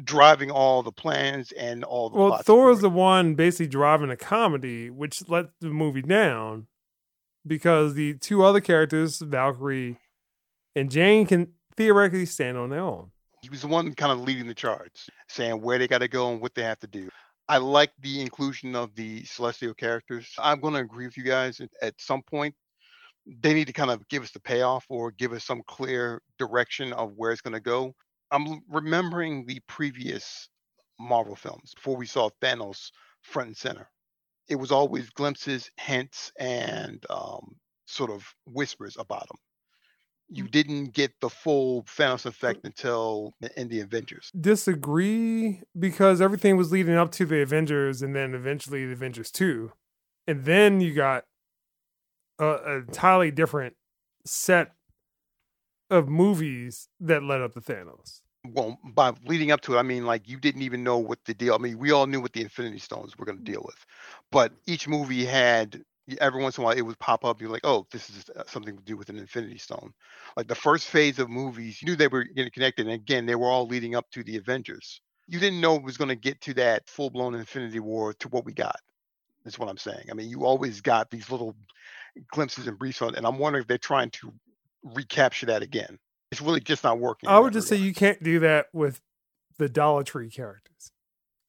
[0.02, 4.16] driving all the plans and all the Well, Thor is the one basically driving a
[4.16, 6.66] comedy, which let the movie down
[7.46, 9.98] because the two other characters, Valkyrie
[10.74, 13.10] and Jane, can theoretically stand on their own.
[13.42, 16.32] he was the one kind of leading the charge, saying where they got to go
[16.32, 17.08] and what they have to do.
[17.48, 20.32] I like the inclusion of the celestial characters.
[20.38, 21.60] I'm going to agree with you guys.
[21.60, 22.54] at- At some point,
[23.26, 26.92] they need to kind of give us the payoff or give us some clear direction
[26.94, 27.94] of where it's going to go.
[28.34, 30.48] I'm remembering the previous
[30.98, 32.90] Marvel films before we saw Thanos
[33.22, 33.88] front and center.
[34.48, 37.54] It was always glimpses, hints, and um,
[37.86, 39.38] sort of whispers about him.
[40.28, 44.32] You didn't get the full Thanos effect until in the Avengers.
[44.38, 49.70] Disagree because everything was leading up to the Avengers and then eventually the Avengers 2.
[50.26, 51.24] And then you got
[52.40, 53.76] a, a entirely different
[54.26, 54.72] set
[55.88, 58.22] of movies that led up to Thanos.
[58.46, 61.34] Well, by leading up to it, I mean like you didn't even know what the
[61.34, 61.54] deal.
[61.54, 63.78] I mean, we all knew what the Infinity Stones were going to deal with,
[64.30, 65.82] but each movie had
[66.20, 67.40] every once in a while it would pop up.
[67.40, 69.92] You're like, oh, this is uh, something to do with an Infinity Stone.
[70.36, 73.34] Like the first phase of movies, you knew they were getting connected, and again, they
[73.34, 75.00] were all leading up to the Avengers.
[75.26, 78.28] You didn't know it was going to get to that full blown Infinity War to
[78.28, 78.78] what we got.
[79.44, 80.08] That's what I'm saying.
[80.10, 81.56] I mean, you always got these little
[82.30, 84.32] glimpses and briefs on, and I'm wondering if they're trying to
[84.82, 85.98] recapture that again.
[86.34, 87.28] It's really just not working.
[87.28, 89.00] I would just say you can't do that with
[89.56, 90.90] the Dollar Tree characters.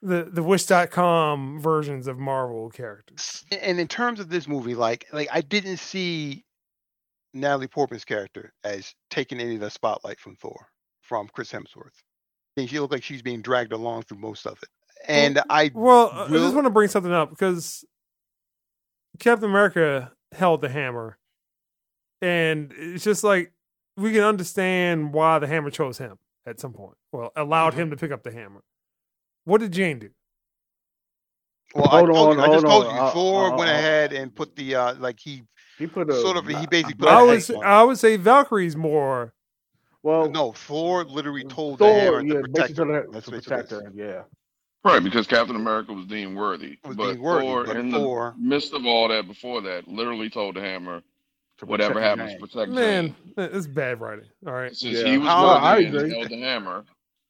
[0.00, 3.44] the the wish.com versions of Marvel characters.
[3.50, 6.44] And in terms of this movie, like like I didn't see
[7.34, 10.68] Natalie Portman's character as taking any of the spotlight from Thor,
[11.02, 11.86] from Chris Hemsworth.
[11.88, 14.68] I think she looked like she's being dragged along through most of it.
[15.08, 17.84] And I Well, I just want to bring something up because
[19.18, 21.17] Captain America held the hammer.
[22.20, 23.52] And it's just like
[23.96, 26.96] we can understand why the hammer chose him at some point.
[27.12, 27.80] Well, allowed Mm-hmm.
[27.82, 28.62] him to pick up the hammer.
[29.44, 30.10] What did Jane do?
[31.74, 33.06] well, I, told on, you, I just hold told on.
[33.06, 35.42] you, Thor uh, went uh, ahead and put the uh like he
[35.78, 37.54] He put a sort of he basically a put a I black would hex say,
[37.54, 37.64] on.
[37.64, 39.34] I would say Valkyrie's more
[40.02, 43.02] well no, Thor literally told the hammer yeah, to protect her.
[43.04, 43.92] told to protect her.
[43.94, 44.22] Yeah.
[44.84, 46.78] Right, because Captain America was deemed worthy.
[46.86, 49.88] Was but deemed worthy, Thor, but in Thor- the midst of all that, before that,
[49.88, 51.04] literally told the hammer, to
[51.66, 52.40] whatever happens, Jane.
[52.40, 53.14] protect man.
[53.36, 53.50] Jane.
[53.52, 54.26] It's bad writing.
[54.46, 54.74] All right.
[54.76, 55.08] Since Yeah.
[55.10, 56.10] he was How- I worthy agree.
[56.10, 56.84] he held the hammer,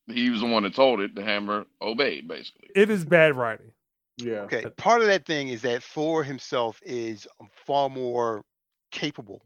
[0.07, 1.15] he was the one that told it.
[1.15, 2.69] The hammer obeyed, basically.
[2.75, 3.73] It is bad writing.
[4.17, 4.41] Yeah.
[4.43, 7.27] Okay, part of that thing is that Thor himself is
[7.67, 8.43] far more
[8.91, 9.43] capable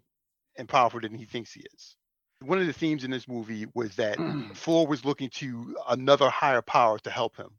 [0.56, 1.96] and powerful than he thinks he is.
[2.40, 4.16] One of the themes in this movie was that
[4.56, 7.50] Thor was looking to another higher power to help him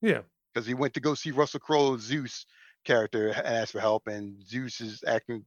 [0.00, 0.20] Yeah.
[0.52, 2.46] because he went to go see Russell Crowe's Zeus
[2.84, 5.44] character and asked for help, and Zeus is acting,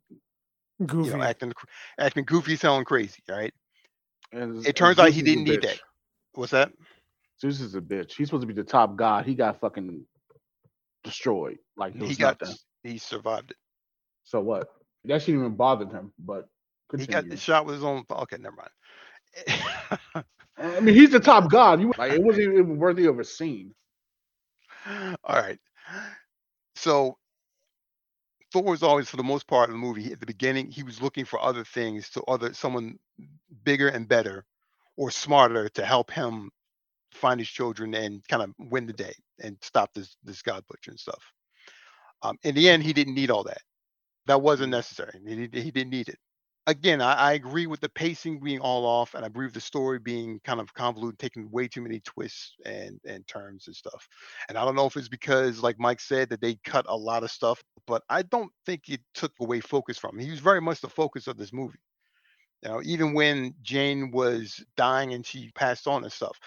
[0.85, 1.09] Goofy.
[1.09, 1.53] you know, acting,
[1.99, 3.21] acting goofy, sounding crazy.
[3.27, 3.53] Right?
[4.31, 5.79] And, It turns out he Zeus is a didn't need that.
[6.33, 6.71] What's that?
[7.41, 8.13] Zeus is a bitch.
[8.13, 9.25] He's supposed to be the top god.
[9.25, 10.05] He got fucking
[11.03, 11.57] destroyed.
[11.75, 12.55] Like He got, nothing.
[12.83, 13.57] he survived it.
[14.23, 14.67] So what?
[15.05, 16.11] That shouldn't even bothered him.
[16.19, 16.47] But
[16.97, 18.03] He got the shot with his own.
[18.09, 20.25] Okay, never mind.
[20.57, 21.79] I mean, he's the top god.
[21.79, 23.73] You like it wasn't even worthy of a scene.
[24.85, 25.59] All right.
[26.75, 27.17] So
[28.51, 31.01] Thor was always, for the most part of the movie, at the beginning, he was
[31.01, 32.97] looking for other things to other someone
[33.63, 34.45] bigger and better
[34.95, 36.49] or smarter to help him
[37.11, 40.91] find his children and kind of win the day and stop this this god butcher
[40.91, 41.23] and stuff.
[42.23, 43.61] Um, in the end, he didn't need all that.
[44.25, 45.19] That wasn't necessary.
[45.25, 46.17] He, he didn't need it.
[46.67, 49.61] Again, I, I agree with the pacing being all off, and I agree with the
[49.61, 54.07] story being kind of convoluted, taking way too many twists and and turns and stuff.
[54.49, 57.23] And I don't know if it's because, like Mike said, that they cut a lot
[57.23, 60.25] of stuff, but I don't think it took away focus from him.
[60.25, 61.79] He was very much the focus of this movie.
[62.63, 66.37] You know, even when Jane was dying and she passed on and stuff,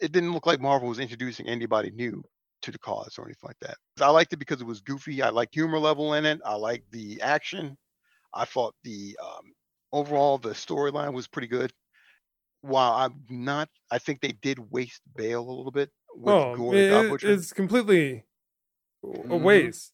[0.00, 2.24] it didn't look like Marvel was introducing anybody new
[2.62, 3.76] to the cause or anything like that.
[4.00, 5.22] I liked it because it was goofy.
[5.22, 6.40] I liked humor level in it.
[6.44, 7.76] I liked the action.
[8.34, 9.52] I thought the um,
[9.92, 11.72] overall the storyline was pretty good.
[12.62, 17.22] While I'm not, I think they did waste Bale a little bit with oh, it-
[17.24, 18.24] it's completely
[19.04, 19.42] a Mhm.
[19.42, 19.92] waste.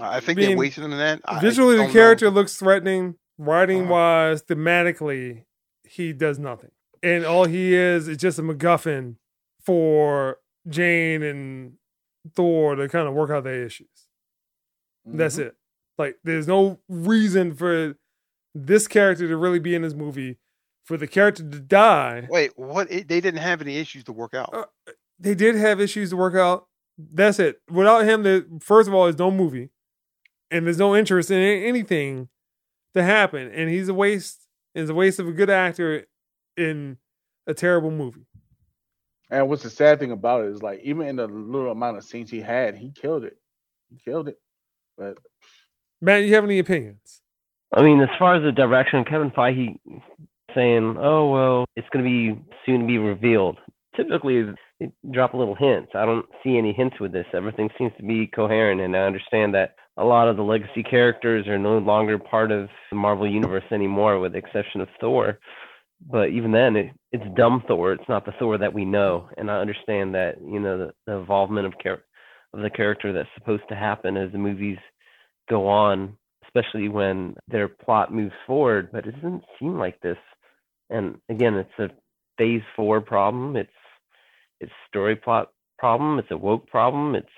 [0.00, 1.20] I think they wasted him in that.
[1.40, 1.92] Visually, the don't know.
[1.92, 3.16] character looks threatening.
[3.40, 3.92] Writing Uh-huh.
[3.92, 5.44] wise, thematically,
[5.84, 6.72] he does nothing,
[7.04, 9.16] and all he is is just a MacGuffin
[9.64, 11.78] for Jane and
[12.34, 14.08] Thor to kind of work out their issues.
[15.04, 15.46] That's Mhm.
[15.46, 15.56] it.
[15.98, 17.96] Like, there's no reason for
[18.54, 20.38] this character to really be in this movie.
[20.84, 22.90] For the character to die, Wait, what?
[22.90, 24.54] It, they didn't have any issues to work out.
[24.54, 26.66] Uh, they did have issues to work out.
[26.96, 27.60] That's it.
[27.70, 29.68] Without him, there first of all, there's no movie,
[30.50, 32.30] and there's no interest in anything
[32.94, 33.50] to happen.
[33.52, 34.46] And he's a waste.
[34.74, 36.06] Is a waste of a good actor
[36.56, 36.96] in
[37.46, 38.26] a terrible movie.
[39.30, 42.04] And what's the sad thing about it is like even in the little amount of
[42.04, 43.36] scenes he had, he killed it.
[43.90, 44.38] He killed it.
[44.96, 45.18] But
[46.00, 47.22] Matt, you have any opinions?
[47.74, 49.78] I mean, as far as the direction, Kevin Feige
[50.54, 53.58] saying, "Oh well, it's going to be soon to be revealed."
[53.96, 54.44] Typically,
[54.80, 55.90] they drop a little hints.
[55.94, 57.26] I don't see any hints with this.
[57.34, 61.48] Everything seems to be coherent, and I understand that a lot of the legacy characters
[61.48, 65.40] are no longer part of the Marvel universe anymore, with the exception of Thor.
[66.08, 67.92] But even then, it, it's dumb Thor.
[67.92, 71.14] It's not the Thor that we know, and I understand that you know the, the
[71.14, 72.04] involvement of char-
[72.54, 74.78] of the character that's supposed to happen as the movies
[75.48, 78.90] go on, especially when their plot moves forward.
[78.92, 80.18] But it doesn't seem like this.
[80.90, 81.90] And again, it's a
[82.36, 83.56] phase four problem.
[83.56, 83.70] It's
[84.60, 86.18] it's story plot problem.
[86.18, 87.14] It's a woke problem.
[87.14, 87.28] It's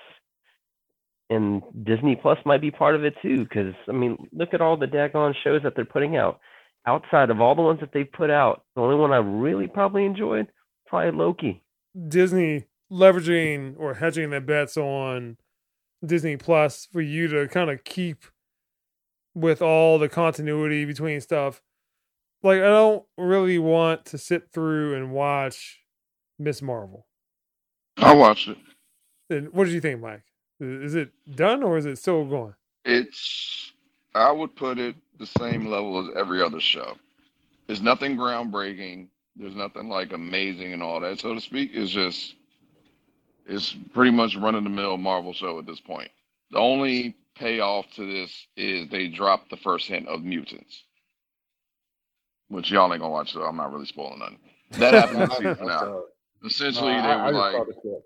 [1.29, 3.43] and Disney Plus might be part of it too.
[3.43, 6.39] Because I mean, look at all the daggone shows that they're putting out.
[6.87, 10.03] Outside of all the ones that they put out, the only one I really probably
[10.03, 10.47] enjoyed
[10.87, 11.63] probably Loki.
[12.07, 15.37] Disney leveraging or hedging their bets on
[16.05, 18.25] Disney Plus for you to kind of keep
[19.33, 21.61] with all the continuity between stuff.
[22.43, 25.81] Like I don't really want to sit through and watch
[26.39, 27.05] Miss Marvel.
[27.97, 28.57] I watched it.
[29.29, 30.23] And what did you think, Mike?
[30.59, 32.55] Is it done or is it still going?
[32.83, 33.71] It's
[34.13, 36.95] I would put it the same level as every other show.
[37.67, 39.07] There's nothing groundbreaking.
[39.35, 41.71] There's nothing like amazing and all that, so to speak.
[41.73, 42.35] It's just
[43.47, 46.09] it's pretty much run of the mill Marvel show at this point.
[46.51, 50.83] The only payoff to this is they dropped the first hint of mutants.
[52.49, 54.39] Which y'all ain't gonna watch, so I'm not really spoiling nothing.
[54.79, 56.03] That happened in season now.
[56.45, 58.03] Essentially, No, they I- I were just like, saw the clip.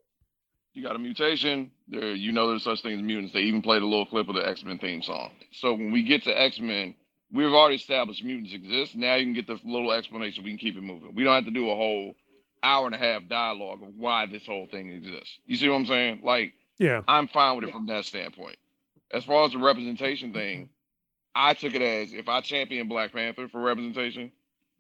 [0.74, 1.72] you got a mutation.
[1.88, 3.34] There, you know, there's such things as mutants.
[3.34, 5.32] They even played a little clip of the X Men theme song.
[5.54, 6.96] So when we get to X Men,
[7.34, 8.96] we've already established mutants exist.
[8.96, 10.44] Now you can get the little explanation.
[10.44, 11.16] We can keep it moving.
[11.16, 12.14] We don't have to do a whole
[12.66, 15.38] hour and a half dialogue of why this whole thing exists.
[15.46, 16.22] You see what I'm saying?
[16.24, 17.02] Like, Yeah.
[17.08, 18.58] I'm fine with it from that standpoint.
[19.12, 20.70] As far as the representation thing,
[21.36, 24.32] I took it as if I champion Black Panther for representation,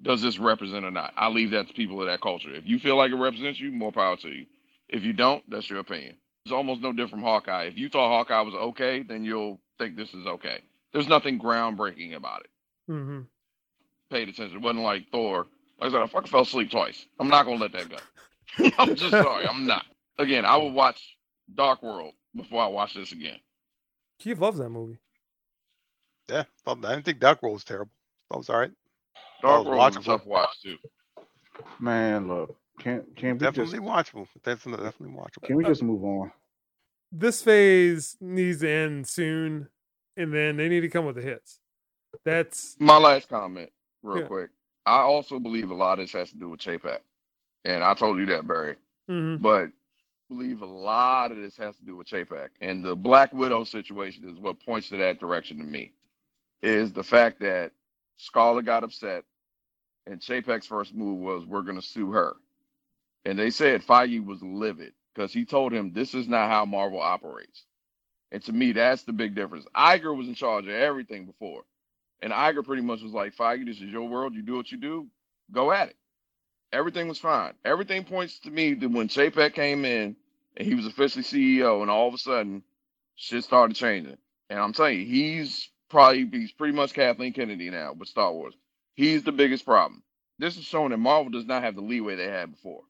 [0.01, 1.13] does this represent or not?
[1.15, 2.53] I leave that to people of that culture.
[2.53, 4.45] If you feel like it represents you, more power to you.
[4.89, 6.17] If you don't, that's your opinion.
[6.45, 7.65] It's almost no different from Hawkeye.
[7.65, 10.59] If you thought Hawkeye was okay, then you'll think this is okay.
[10.93, 12.91] There's nothing groundbreaking about it.
[12.91, 13.21] Mm-hmm.
[14.11, 14.57] Paid attention.
[14.57, 15.47] It wasn't like Thor.
[15.85, 17.05] Like I said, I fucking fell asleep twice.
[17.19, 17.97] I'm not gonna let that go.
[18.79, 19.45] I'm just sorry.
[19.47, 19.85] I'm not.
[20.17, 21.15] Again, I will watch
[21.53, 23.37] Dark World before I watch this again.
[24.17, 24.97] Keith loves that movie.
[26.27, 27.91] Yeah, I didn't think Dark World was terrible.
[28.31, 28.71] That was all right.
[29.43, 30.05] Dark World was a watchable.
[30.05, 30.77] tough watch too.
[31.79, 34.27] Man, look, can't can't we just Definitely watchable.
[34.43, 35.43] Definitely, definitely watchable.
[35.43, 36.31] can we just move on?
[37.11, 39.67] This phase needs to end soon,
[40.17, 41.59] and then they need to come with the hits.
[42.23, 43.69] That's My last comment,
[44.01, 44.27] real Yeah.
[44.27, 44.49] quick.
[44.85, 46.99] I also believe a lot of this has to do with Chapek.
[47.65, 48.75] And I told you that, Barry.
[49.09, 49.41] mhm.
[49.41, 49.87] But I
[50.29, 52.49] believe a lot of this has to do with Chapek.
[52.61, 55.93] And the Black Widow situation is what points to that direction to me.
[56.61, 57.71] Is the fact that
[58.17, 59.23] Scarlett got upset
[60.07, 62.35] and Chapek's first move was we're gonna sue her.
[63.25, 67.01] And they said Feige was livid because he told him this is not how Marvel
[67.01, 67.65] operates.
[68.31, 69.65] And to me, that's the big difference.
[69.75, 71.63] Iger was in charge of everything before.
[72.21, 74.33] And Iger pretty much was like, Feige, this is your world.
[74.33, 75.07] You do what you do.
[75.51, 75.95] Go at it.
[76.71, 77.53] Everything was fine.
[77.63, 80.15] Everything points to me that when Chapek came in
[80.57, 82.63] and he was officially CEO, and all of a sudden,
[83.15, 84.17] shit started changing.
[84.49, 88.55] And I'm telling you, he's probably he's pretty much Kathleen Kennedy now with Star Wars.
[88.95, 90.03] He's the biggest problem.
[90.39, 92.81] This is showing that Marvel does not have the leeway they had before.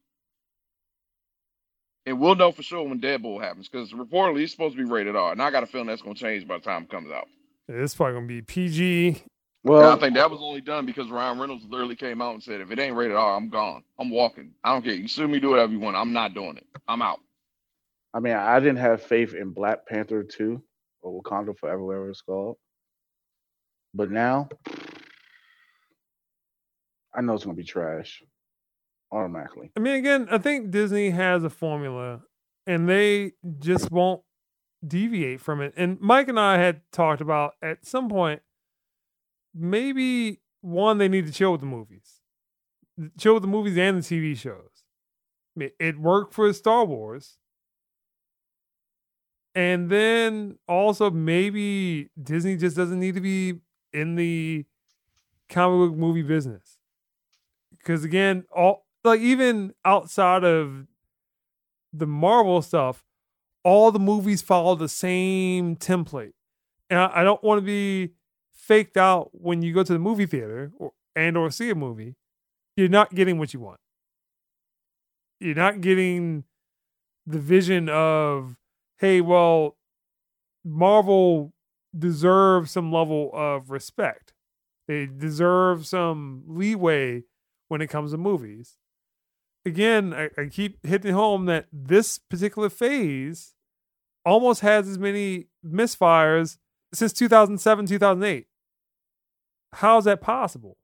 [2.05, 5.15] And we'll know for sure when Deadpool happens because reportedly it's supposed to be rated
[5.15, 5.31] R.
[5.31, 7.27] And I got a feeling that's going to change by the time it comes out.
[7.67, 9.23] It's probably gonna be PG.
[9.63, 12.61] And I think that was only done because Ryan Reynolds literally came out and said,
[12.61, 13.83] if it ain't rated R, I'm gone.
[13.99, 14.51] I'm walking.
[14.63, 14.93] I don't care.
[14.93, 15.97] You sue me, do whatever you want.
[15.97, 16.67] I'm not doing it.
[16.87, 17.19] I'm out.
[18.13, 20.61] I mean, I didn't have faith in Black Panther 2
[21.01, 22.57] or Wakanda Forever, whatever it's called.
[23.93, 24.49] But now,
[27.13, 28.21] I know it's gonna be trash
[29.11, 29.71] automatically.
[29.75, 32.21] I mean, again, I think Disney has a formula,
[32.67, 34.21] and they just won't
[34.85, 35.73] deviate from it.
[35.75, 38.41] And Mike and I had talked about at some point,
[39.53, 42.21] maybe one they need to chill with the movies,
[43.17, 44.83] chill with the movies and the TV shows.
[45.79, 47.37] It worked for Star Wars,
[49.53, 53.59] and then also maybe Disney just doesn't need to be
[53.93, 54.65] in the
[55.47, 56.77] comic book movie business
[57.85, 60.87] because again, all like even outside of
[61.93, 63.05] the Marvel stuff,
[63.65, 66.33] all the movies follow the same template,
[66.89, 68.13] and I, I don't want to be
[68.53, 72.15] faked out when you go to the movie theater or and or see a movie.
[72.77, 73.79] You're not getting what you want.
[75.39, 76.43] You're not getting
[77.25, 78.57] the vision of,
[78.99, 79.77] hey, well,
[80.63, 81.53] Marvel
[81.97, 84.33] deserves some level of respect.
[84.87, 87.23] They deserve some leeway
[87.67, 88.77] when it comes to movies.
[89.65, 93.54] Again, I, I keep hitting home that this particular phase
[94.25, 96.57] almost has as many misfires
[96.93, 98.47] since 2007, 2008.
[99.73, 100.77] How is that possible?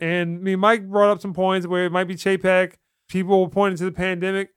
[0.00, 2.74] And I mean, Mike brought up some points where it might be Chapek.
[3.08, 4.50] People were pointing to the pandemic.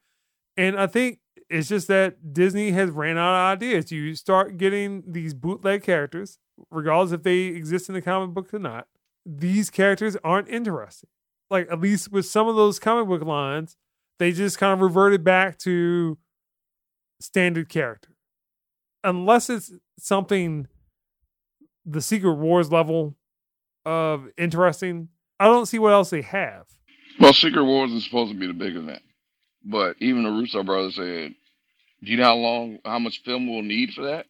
[0.57, 1.19] And I think
[1.49, 3.91] it's just that Disney has ran out of ideas.
[3.91, 8.59] You start getting these bootleg characters, regardless if they exist in the comic book or
[8.59, 8.87] not.
[9.25, 11.09] These characters aren't interesting.
[11.49, 13.77] Like at least with some of those comic book lines,
[14.19, 16.17] they just kind of reverted back to
[17.21, 18.09] standard character.
[19.03, 20.67] Unless it's something
[21.85, 23.15] the Secret Wars level
[23.85, 26.65] of interesting, I don't see what else they have.
[27.19, 29.01] Well, Secret Wars is supposed to be the big event.
[29.63, 31.33] But even the Russo brothers said,
[32.03, 34.25] do you know how long, how much film we'll need for that?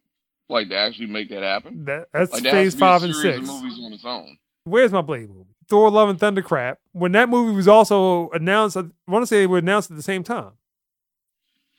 [0.50, 1.86] Like to actually make that happen?
[1.86, 3.38] That that's Like that phase five and six.
[3.38, 4.38] of movies on its own.
[4.66, 5.56] Where's my Blade movie?
[5.70, 6.80] Thor: Love and Thunder crap.
[6.92, 10.04] When that movie was also announced, I want to say it was announced at the
[10.04, 10.52] same time.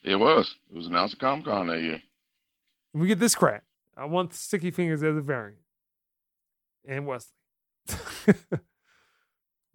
[0.05, 0.55] It was.
[0.71, 2.03] It was announced at Comic Con that year.
[2.95, 3.65] We get this crap.
[3.97, 5.61] I want Sticky Fingers as a variant,
[6.87, 7.33] and Wesley.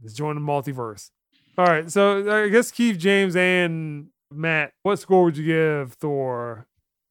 [0.01, 1.11] Let's join the multiverse.
[1.57, 6.67] All right, so I guess Keith, James, and Matt, what score would you give Thor?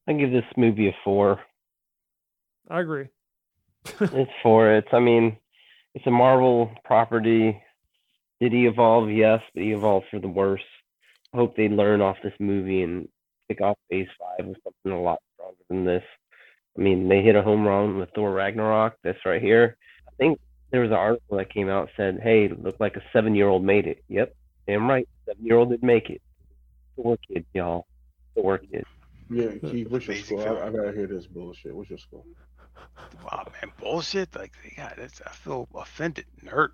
[0.07, 1.41] I give this movie a four.
[2.70, 3.09] I agree.
[4.01, 4.72] It's four.
[4.72, 5.36] It's I mean,
[5.95, 7.61] it's a Marvel property.
[8.41, 9.11] Did he evolve?
[9.11, 10.61] Yes, but he evolved for the worse.
[11.37, 13.09] I hope they learn off this movie and
[13.47, 16.03] kick off Phase Five with something a lot stronger than this.
[16.78, 18.95] I mean, they hit a home run with Thor Ragnarok.
[19.03, 19.76] This right here.
[20.09, 23.62] I think there was an article that came out said, "Hey, looked like a seven-year-old
[23.62, 24.34] made it." Yep,
[24.66, 26.22] damn right, seven-year-old did make it.
[26.97, 27.87] Thor kid, y'all.
[28.34, 28.84] Thor kid.
[29.28, 30.62] Yeah, Keith, what's your Amazing score?
[30.62, 31.74] I, I gotta hear this bullshit.
[31.74, 32.24] What's your score?
[33.24, 34.34] Wow, man, bullshit.
[34.34, 36.72] Like, yeah, that's, I feel offended and hurt.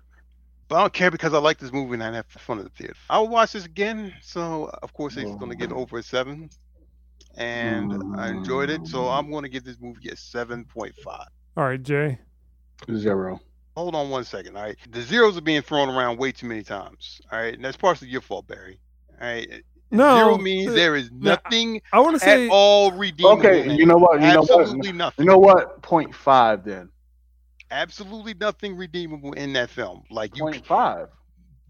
[0.73, 2.71] But I don't care because I like this movie and I have fun at the
[2.71, 2.95] theater.
[3.07, 4.11] I will watch this again.
[4.23, 6.49] So, of course, it's going to get over a seven.
[7.37, 8.87] And I enjoyed it.
[8.87, 10.93] So, I'm going to give this movie a 7.5.
[11.05, 12.17] All right, Jay.
[12.91, 13.39] Zero.
[13.77, 14.57] Hold on one second.
[14.57, 14.75] All right.
[14.89, 17.21] The zeros are being thrown around way too many times.
[17.31, 17.53] All right.
[17.53, 18.79] And that's partially your fault, Barry.
[19.21, 19.47] All right.
[19.91, 23.37] No, Zero means uh, there is no, nothing I want to say at all redeemable.
[23.37, 24.19] Okay, you know what?
[24.19, 24.61] You know what?
[24.61, 25.23] Absolutely nothing.
[25.23, 25.83] You know what?
[25.83, 26.89] Point five then.
[27.73, 30.03] Absolutely nothing redeemable in that film.
[30.11, 31.09] Like you, Point five.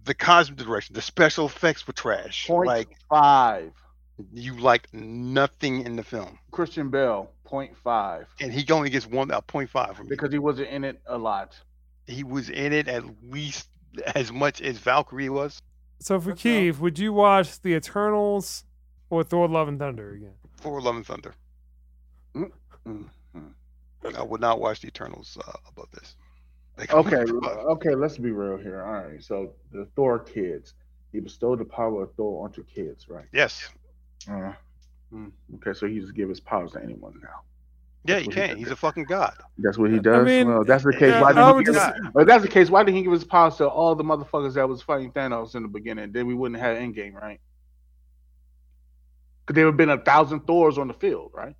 [0.03, 2.45] the cosmic direction, the special effects were trash.
[2.47, 3.71] Point Like five.
[4.33, 7.31] you liked nothing in the film, Christian Bale.
[7.45, 8.27] Point five.
[8.41, 10.09] and he only gets one a point five from me.
[10.09, 11.55] Because he wasn't in it a lot.
[12.05, 13.69] he was in it at least
[14.15, 15.61] as much as Valkyrie was.
[15.99, 16.19] so.
[16.19, 16.41] For That's.
[16.41, 18.65] Keith, would you watch the Eternals
[19.09, 20.33] or Thor: Love and Thunder again?
[20.61, 21.33] For Love and Thunder,
[22.35, 23.09] Mhm.
[24.17, 26.15] I would not watch the Eternals uh, above this.
[26.77, 28.81] Like, Okay, uh, okay, let's be real here.
[28.83, 30.73] All right, so the Thor kids,
[31.11, 33.25] he bestowed the power of Thor onto kids, right?
[33.33, 33.69] yes,
[34.29, 34.53] Uh,
[35.55, 37.29] okay, so he just give his powers to anyone now.
[38.05, 38.49] yeah, That's you what he can.
[38.49, 38.57] did.
[38.57, 39.33] He's a fucking god.
[39.59, 40.25] That's what he does.
[40.25, 41.11] mean, well, that's the case.
[41.13, 42.69] yeah, why didn't he give just- his, well, that's the case.
[42.69, 45.61] Why didn't he give his powers to all the motherfuckers that was fighting Thanos in
[45.61, 46.11] the beginning?
[46.11, 47.39] Then we wouldn't have Endgame, right?
[49.45, 51.55] Because there would have been a thousand Thors on the field, right?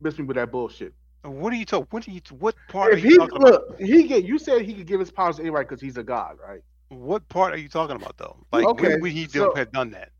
[0.00, 0.94] Miss me with that bullshit.
[1.22, 1.86] What are you talking?
[1.90, 2.20] What are you?
[2.38, 3.52] What part If are you he talking about?
[3.70, 6.02] look, he get you said he could give his powers to anybody because he's a
[6.02, 6.60] god, right?
[6.88, 8.36] What part are you talking about though?
[8.52, 10.10] Like Okay, when would he do, so- have done that?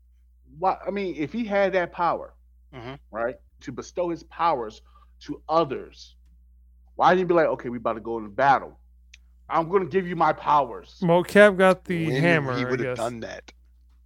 [0.59, 0.77] Why?
[0.85, 2.33] I mean, if he had that power,
[2.73, 2.97] Mhm.
[3.11, 4.81] right, to bestow his powers
[5.21, 6.15] to others,
[6.95, 8.79] why didn't he be like, okay, we about to go into battle?
[9.49, 10.99] I'm gonna give you my powers.
[11.01, 12.57] Well, Cap got the when hammer.
[12.57, 13.51] he would have done that,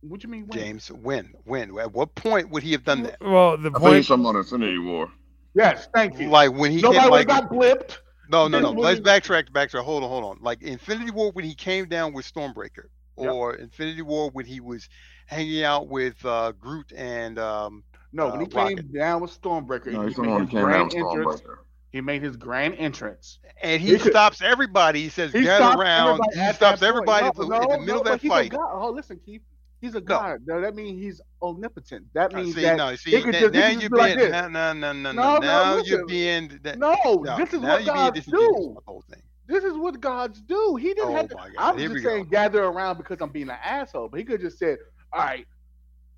[0.01, 0.57] What do you mean, when?
[0.59, 0.91] James.
[0.91, 1.33] When?
[1.43, 1.77] When?
[1.79, 3.17] At what point would he have done that?
[3.21, 3.95] Well, the I think point.
[3.97, 5.11] it's something on Infinity War.
[5.58, 6.30] Yes, thank you.
[6.30, 7.97] Like when he Nobody came, would like got blipped.
[8.30, 8.68] no, no, no.
[8.70, 9.49] Then Let's when- backtrack.
[9.51, 9.84] Backtrack.
[9.84, 10.38] Hold on, hold on.
[10.41, 12.86] Like Infinity War when he came down with Stormbreaker,
[13.18, 13.32] Yep.
[13.32, 14.88] or Infinity War when he was
[15.26, 17.84] hanging out with uh, Groot and um,
[18.14, 18.93] No, when he Uh, came Rocket.
[18.93, 21.41] down with Stormbreaker, No, he, he's the made his came out grand with entrance.
[21.41, 21.58] Stormbreaker.
[21.89, 23.39] He made his grand entrance.
[23.64, 25.01] and he, He could- stops everybody.
[25.01, 26.84] He says, He "Gather around." He stops that point.
[26.84, 28.53] everybody No, at the- no, in the middle but of that fight.
[28.53, 28.60] A.
[28.60, 29.41] Oh, listen, Keith.
[29.80, 30.39] He's a god.
[30.45, 32.07] No, that means he's omnipotent.
[32.13, 34.32] That means see, that no, see, he could just- now you're be like this.
[34.32, 35.34] no, no, no, no, No, no.
[35.34, 36.95] no, Now you're being, that, no,
[37.38, 38.32] this is what gods do.
[38.32, 39.21] with the whole thing.
[39.47, 40.75] This is what gods do.
[40.75, 41.38] He didn't Oh have to.
[41.57, 44.09] I'm just saying, gather around because I'm being an asshole.
[44.09, 44.78] But he could have just said,
[45.13, 45.45] "All right,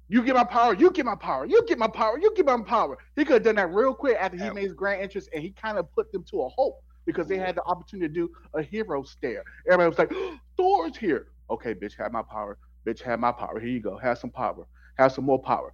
[0.08, 2.60] you get my power, you get my power, you get my power, you get my
[2.64, 4.54] power." He could have done that real quick after he Yeah.
[4.54, 7.38] made his grand entrance, and he kind of put them to a halt because they
[7.38, 9.44] had the opportunity to do a hero stare.
[9.68, 10.12] Everybody was like,
[10.58, 12.58] "Thor's here." Okay, bitch, have my power.
[12.86, 13.60] Bitch, have my power.
[13.60, 13.98] Here you go.
[13.98, 14.66] Have some power.
[14.98, 15.74] Have some more power.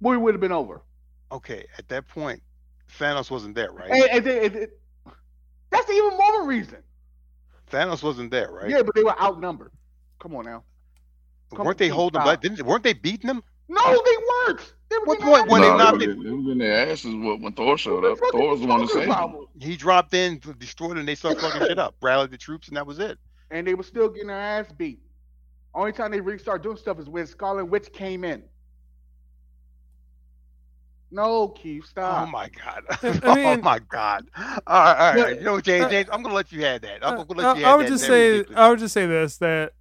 [0.00, 0.82] Movie would have been over.
[1.32, 2.42] Okay, at that point,
[2.98, 3.90] Thanos wasn't there, right?
[3.90, 4.68] And, and then- and then-
[5.70, 6.78] that's even more of a reason.
[7.70, 8.70] Thanos wasn't there, right?
[8.70, 9.72] Yeah, but they were outnumbered.
[10.20, 10.62] Come on now.
[11.54, 12.20] come weren't they holding?
[12.20, 12.26] stop.
[12.26, 12.40] Back?
[12.42, 13.42] Didn't weren't they beating them?
[13.68, 14.16] No, they
[14.46, 14.72] weren't.
[14.88, 16.06] They were What point their when they ass not beat.
[16.06, 18.16] been- It was in their asses when when Thor showed up.
[18.16, 19.46] the fuck Thor was the one to talking save them.
[19.60, 21.96] He dropped in, destroyed, and they started fucking shit up.
[22.00, 23.18] Rallied the troops, and that was it.
[23.50, 25.00] And they were still getting their ass beat.
[25.76, 28.42] Only time they really start doing stuff is when Scarlet Witch came in.
[31.10, 32.26] No, Keith, stop.
[32.26, 32.82] Oh my god!
[32.90, 33.20] I
[33.56, 34.28] oh my god!
[34.36, 35.16] All right, all right.
[35.16, 37.06] Yeah, You know, what, James, uh, James, I'm gonna let you have that.
[37.06, 37.90] I'm Uh, gonna let you I, I would that.
[37.90, 38.44] just say.
[38.56, 39.74] I would just say this that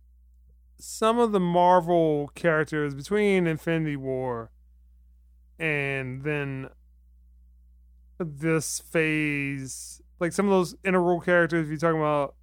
[0.77, 4.51] some of the Marvel characters between Infinity War
[5.57, 6.69] and then
[8.19, 12.35] this phase, like some of those integral characters, if you're talking about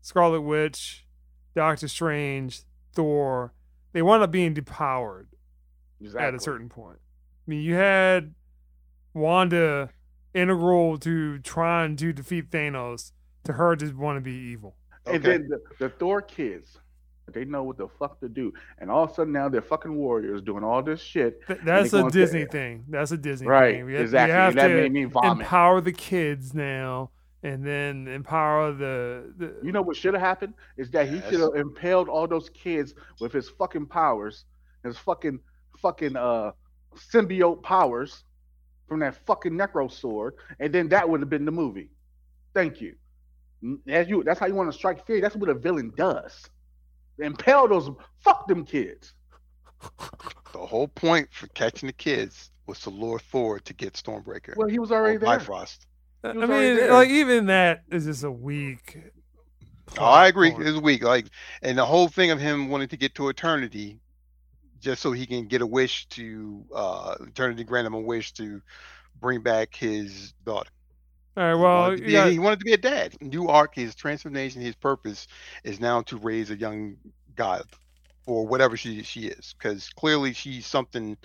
[0.00, 1.06] Scarlet Witch,
[1.54, 2.62] Doctor Strange,
[2.96, 3.52] Thor,
[3.92, 5.26] they wound up being depowered
[6.18, 6.98] at a certain point.
[6.98, 8.34] I mean, you had
[9.14, 9.90] Wanda
[10.34, 13.12] integral to trying to defeat Thanos.
[13.44, 14.74] To her, just want to be evil.
[15.06, 16.78] And then the, the Thor kids,
[17.32, 18.52] they know what the fuck to do.
[18.78, 21.46] And all of a sudden now they're fucking warriors doing all this shit.
[21.46, 22.84] Th- that's a gonna Disney thing.
[22.88, 23.86] That's a Disney Right, thing.
[23.86, 24.32] We have, exactly.
[24.32, 25.42] We have And that to made me vomit.
[25.42, 27.10] empower the kids now,
[27.42, 29.32] and then empower the.
[29.36, 31.30] the You know what should have happened is that he Yes.
[31.30, 34.44] should have impaled all those kids with his fucking powers,
[34.84, 35.38] his fucking
[35.78, 36.52] fucking uh
[36.94, 38.24] symbiote powers
[38.88, 41.90] from that fucking necro sword, and then that would have been the movie.
[42.54, 42.94] Thank you.
[43.88, 45.20] As you, that's how you want to strike fear.
[45.20, 46.48] That's what a villain does.
[47.18, 49.14] Impale those fuck them kids.
[50.52, 54.68] the whole point for catching the kids was to lure Thor to get Stormbreaker Well,
[54.68, 55.26] he was already there.
[55.38, 55.86] Bifrost.
[56.24, 58.98] I He was already mean, like even that is just a weak.
[59.98, 60.54] Oh, I agree.
[60.54, 61.02] plot It's weak.
[61.02, 61.26] Like,
[61.62, 64.00] and the whole thing of him wanting to get to eternity,
[64.80, 68.62] just so he can get a wish to uh eternity grant him a wish to
[69.20, 70.70] bring back his daughter.
[71.36, 71.54] All right.
[71.58, 73.14] He Well, wanted to you be, he wanted to be a dad.
[73.20, 75.26] New arc, his transformation, his purpose
[75.64, 76.96] is now to raise a young
[77.36, 77.64] god
[78.26, 81.16] or whatever she she is, because clearly she's something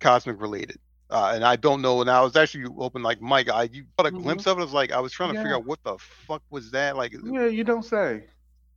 [0.00, 0.78] cosmic related.
[1.14, 2.02] Uh, and I don't know.
[2.02, 3.48] And I was actually open like Mike.
[3.50, 4.22] I you got a Mhm.
[4.22, 4.62] glimpse of it.
[4.62, 6.96] I was like, I was trying to figure out what the fuck was that.
[6.96, 8.28] Like, Yeah, you don't say.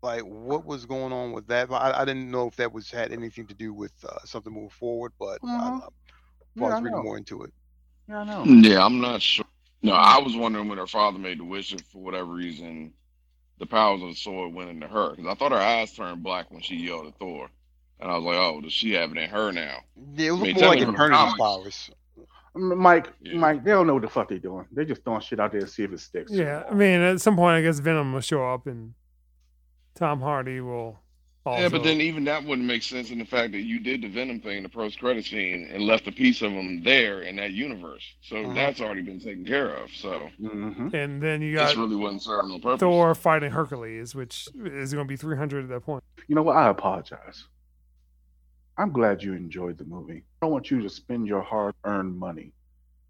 [0.03, 1.71] like what was going on with that.
[1.71, 4.69] I, I didn't know if that was had anything to do with uh, something moving
[4.69, 5.81] forward, but uh, Mhm.
[5.81, 5.88] I
[6.55, 7.53] Yeah, I was reading more into it.
[8.07, 8.43] Yeah, I know.
[8.45, 9.45] Yeah, I'm not sure.
[9.81, 12.93] No, I was wondering when her father made the wish if for whatever reason
[13.59, 16.51] the powers of the sword went into her because I thought her eyes turned black
[16.51, 17.49] when she yelled at Thor,
[17.99, 19.83] and I was like, oh, does she have it in her now?
[20.15, 21.39] Yeah, it mean, looked more like technically Eternity's comics.
[21.39, 21.91] powers.
[22.58, 23.38] M- Mike, Yeah.
[23.38, 24.66] Mike, they don't know what the fuck they're doing.
[24.72, 26.32] They're just throwing shit out there to see if it sticks.
[26.32, 28.93] Yeah, I mean, at some point, I guess Venom will show up, and
[29.95, 30.99] Tom Hardy will.
[31.45, 34.01] Also, Yeah, but then even that wouldn't make sense in the fact that you did
[34.01, 37.22] the Venom thing in the post credit scene and left a piece of him there
[37.22, 38.03] in that universe.
[38.22, 38.53] So Mhm.
[38.53, 39.89] that's already been taken care of.
[39.91, 42.82] So hmm and then you this got really wasn't serving no purpose.
[42.82, 46.03] Thor fighting Hercules, which is going to be 300 at that point.
[46.28, 46.58] You know what?
[46.58, 47.45] I apologize.
[48.78, 50.23] I'm glad you enjoyed the movie.
[50.41, 52.53] I don't want you to spend your hard-earned money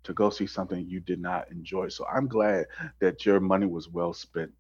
[0.03, 1.89] to go see something you did not enjoy.
[1.89, 2.65] So I'm glad
[2.99, 4.51] that your money was well spent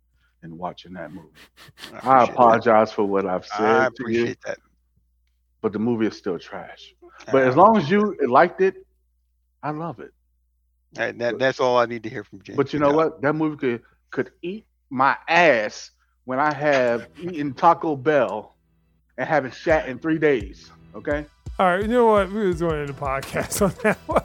[0.43, 1.29] in watching that movie.
[2.03, 2.51] I appreciate that.
[2.51, 4.57] apologize for what I've said I to you, appreciate that.
[5.61, 6.93] but the movie is still trash.
[7.31, 8.75] But as long as you liked it,
[9.63, 10.13] I love it.
[10.97, 12.57] And that, that's all I need to hear from James.
[12.57, 13.21] But you know what?
[13.21, 15.91] That movie could could eat my ass
[16.25, 18.55] when I have eaten Taco Bell
[19.17, 20.71] and haven't shat in three days.
[20.97, 21.25] Okay.
[21.59, 22.31] All right, you know what?
[22.31, 24.23] We're was doing the podcast on that one.